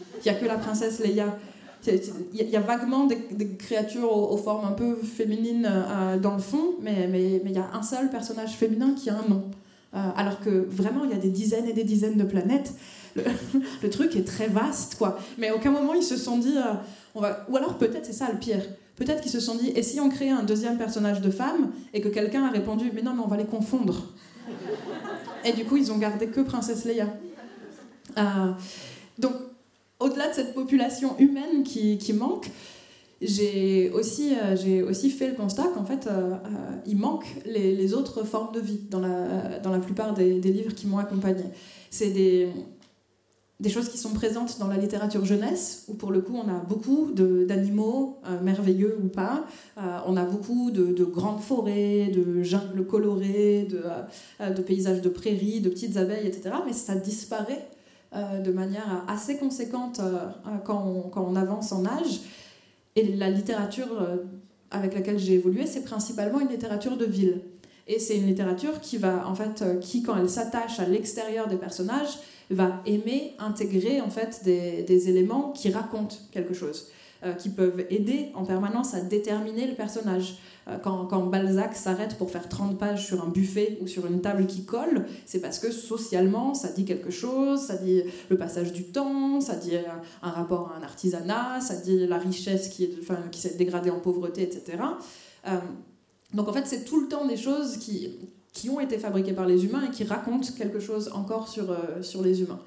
[0.00, 1.38] Il n'y a que la princesse Leia.
[1.86, 6.74] Il y, a vaguement des, créatures aux, formes un peu féminines euh, dans le fond,
[6.80, 9.44] mais il mais, y a un seul personnage féminin qui a un nom.
[9.94, 12.72] Euh, alors que vraiment, il y a des dizaines et des dizaines de planètes.
[13.16, 15.18] Le, truc est très vaste, quoi.
[15.38, 16.56] Mais à aucun moment, ils se sont dit...
[16.56, 16.72] Euh,
[17.14, 17.44] on va...
[17.48, 18.62] Ou alors, peut-être, c'est ça le pire.
[18.96, 22.00] Peut-être qu'ils se sont dit, et si on créait un deuxième personnage de femme, et
[22.00, 24.12] que quelqu'un a répondu, mais non, mais on va les confondre.
[25.44, 27.08] Et du coup, ils ont gardé que Princesse Leia.
[29.18, 29.32] donc,
[30.00, 32.50] au-delà de cette population humaine qui, manque,
[33.20, 36.38] j'ai aussi, euh, aussi fait le constat qu'en fait, euh, euh,
[36.86, 40.86] il manque les, autres formes de vie dans la, dans la plupart des, livres qui
[40.86, 41.44] m'ont accompagnée.
[41.90, 42.48] C'est des,
[43.60, 46.58] des choses qui sont présentes dans la littérature jeunesse, où pour le coup on a
[46.58, 49.46] beaucoup d'animaux, merveilleux ou pas,
[50.06, 55.68] on a beaucoup de, grandes forêts, de jungles colorés, de, de, paysages de prairies, de
[55.68, 56.56] petites abeilles, etc.
[56.66, 57.68] Mais ça disparaît
[58.14, 60.00] de manière assez conséquente
[60.64, 62.20] quand on, quand, on, avance en âge.
[62.96, 64.06] Et la littérature
[64.70, 67.40] avec laquelle j'ai évolué, c'est principalement une littérature de ville.
[67.88, 71.56] Et c'est une littérature qui va, en fait, qui, quand elle s'attache à l'extérieur des
[71.56, 72.18] personnages,
[72.50, 76.88] va aimer intégrer en fait des, éléments qui racontent quelque chose,
[77.24, 80.38] euh, qui peuvent aider en permanence à déterminer le personnage.
[80.68, 84.46] Euh, quand, Balzac s'arrête pour faire 30 pages sur un buffet ou sur une table
[84.46, 88.84] qui colle, c'est parce que socialement, ça dit quelque chose, ça dit le passage du
[88.84, 89.72] temps, ça dit
[90.22, 92.90] un, rapport à un artisanat, ça dit la richesse qui,
[93.30, 94.78] qui s'est dégradée en pauvreté, etc.
[95.46, 95.58] Euh,
[96.32, 98.18] donc en fait, c'est tout le temps des choses qui,
[98.52, 102.02] qui ont été fabriqués par les humains et qui racontent quelque chose encore sur, euh,
[102.02, 102.60] sur les humains.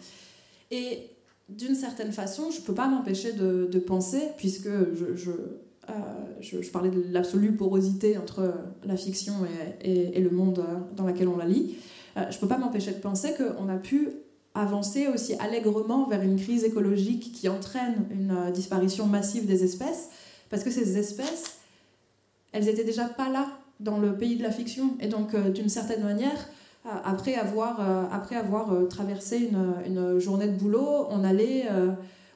[0.69, 1.09] Et
[1.49, 5.31] d'une certaine façon, je ne peux pas m'empêcher de, penser, puisque je,
[5.89, 5.93] euh,
[6.41, 9.33] je, parlais de l'absolue porosité entre la fiction
[9.81, 10.63] et, le monde
[10.95, 11.77] dans lequel on la lit,
[12.17, 14.09] euh, je ne peux pas m'empêcher de penser qu'on a pu
[14.53, 20.09] avancer aussi allègrement vers une crise écologique qui entraîne une disparition massive des espèces,
[20.49, 21.57] parce que ces espèces,
[22.51, 23.47] elles n'étaient déjà pas là
[23.79, 24.95] dans le pays de la fiction.
[24.99, 26.47] Et donc, euh, d'une certaine manière,
[26.85, 27.79] euh, après avoir,
[28.71, 29.49] euh, traversé
[29.85, 31.65] une, journée de boulot, on allait,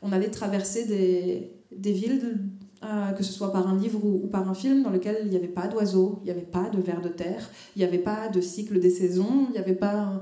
[0.01, 2.39] on allait traverser des, des villes,
[3.15, 5.47] que ce soit par un livre ou, par un film, dans lequel il n'y avait
[5.47, 8.41] pas d'oiseaux, il n'y avait pas de vers de terre, il n'y avait pas de
[8.41, 10.21] cycle des saisons, il n'y avait pas...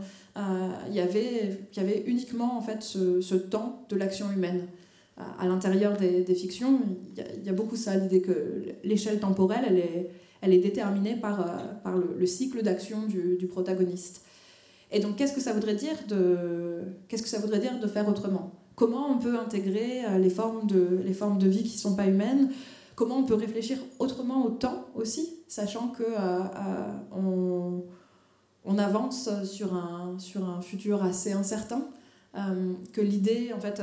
[0.90, 4.68] il, y avait, il y avait uniquement en fait ce, temps de l'action humaine.
[5.40, 6.82] À l'intérieur des, fictions,
[7.12, 10.10] il y, a, il y a beaucoup ça, l'idée que l'échelle temporelle, elle est,
[10.42, 14.24] elle est déterminée par, euh, par le, cycle d'action du, du, protagoniste.
[14.92, 18.08] Et donc, qu'est-ce que ça voudrait dire de, qu'est-ce que ça voudrait dire de faire
[18.08, 18.52] autrement?
[18.80, 22.50] Comment on peut intégrer euh, les formes de, vie qui ne sont pas humaines
[22.96, 26.40] Comment on peut réfléchir autrement au temps aussi, sachant que euh,
[27.14, 27.84] on,
[28.64, 30.18] on, avance sur un,
[30.62, 31.88] futur assez incertain,
[32.94, 33.82] que l'idée, en fait,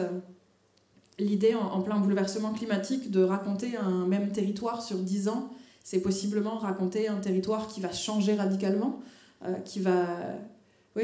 [1.19, 5.51] l'idée en, plein bouleversement climatique de raconter un même territoire sur 10 ans,
[5.87, 9.01] c'est possiblement raconter un territoire qui va changer radicalement,
[9.45, 10.07] euh, qui, va,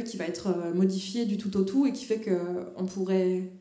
[0.05, 3.53] qui va être euh, modifié du tout au tout et qui fait qu'on pourrait,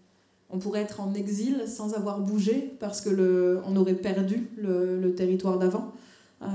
[0.52, 5.60] on pourrait être en exil sans avoir bougé parce que on aurait perdu le, territoire
[5.60, 5.92] d'avant.
[6.42, 6.48] Euh,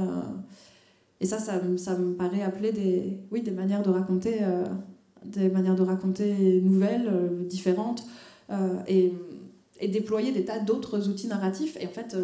[1.20, 4.40] et ça, ça, me paraît appeler des, oui, des manières de raconter,
[5.24, 7.10] des manières de raconter nouvelles,
[7.48, 8.04] différentes,
[8.86, 9.14] et,
[9.80, 11.78] et, déployer des tas d'autres outils narratifs.
[11.80, 12.14] Et en fait,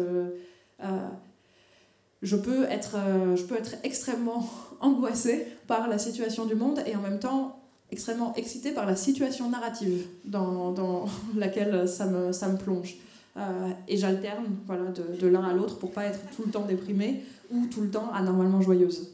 [2.23, 4.49] je peux être, euh, je peux être extrêmement
[4.79, 7.59] angoissée par la situation du monde et en même temps
[7.93, 12.97] extrêmement excitée par la situation narrative dans, laquelle ça me, ça me plonge.
[13.37, 17.21] Euh, et j'alterne voilà, de, l'un à l'autre pour pas être tout le temps déprimée
[17.51, 19.11] ou tout le temps anormalement joyeuse.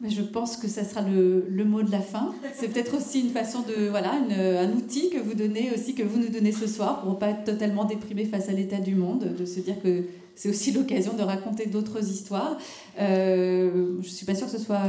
[0.00, 2.34] Mais je pense que ça sera le, le mot de la fin.
[2.54, 6.18] C'est peut-être aussi une façon de voilà un outil que vous donnez aussi que vous
[6.18, 9.36] nous donnez ce soir pour ne pas être totalement déprimé face à l'état du monde,
[9.38, 10.02] de se dire que
[10.34, 12.58] c'est aussi l'occasion de raconter d'autres histoires.
[12.98, 14.82] Euh, je suis pas sûre que ce soit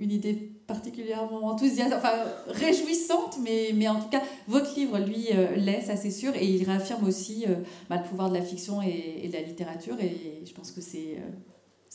[0.00, 2.12] une idée particulièrement enthousiaste, enfin
[2.48, 6.46] réjouissante, mais, mais en tout cas, votre livre, lui, euh, l'est, ça c'est sûr, et
[6.46, 7.56] il réaffirme aussi euh,
[7.90, 11.18] bah, le pouvoir de la fiction et, de la littérature, et je pense que c'est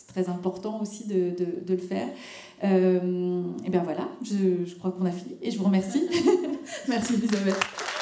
[0.07, 2.07] très important aussi de, de, de le faire.
[2.63, 6.07] et bien voilà, je, je crois qu'on a fini, et je vous remercie.
[6.87, 7.98] Merci Elisabeth.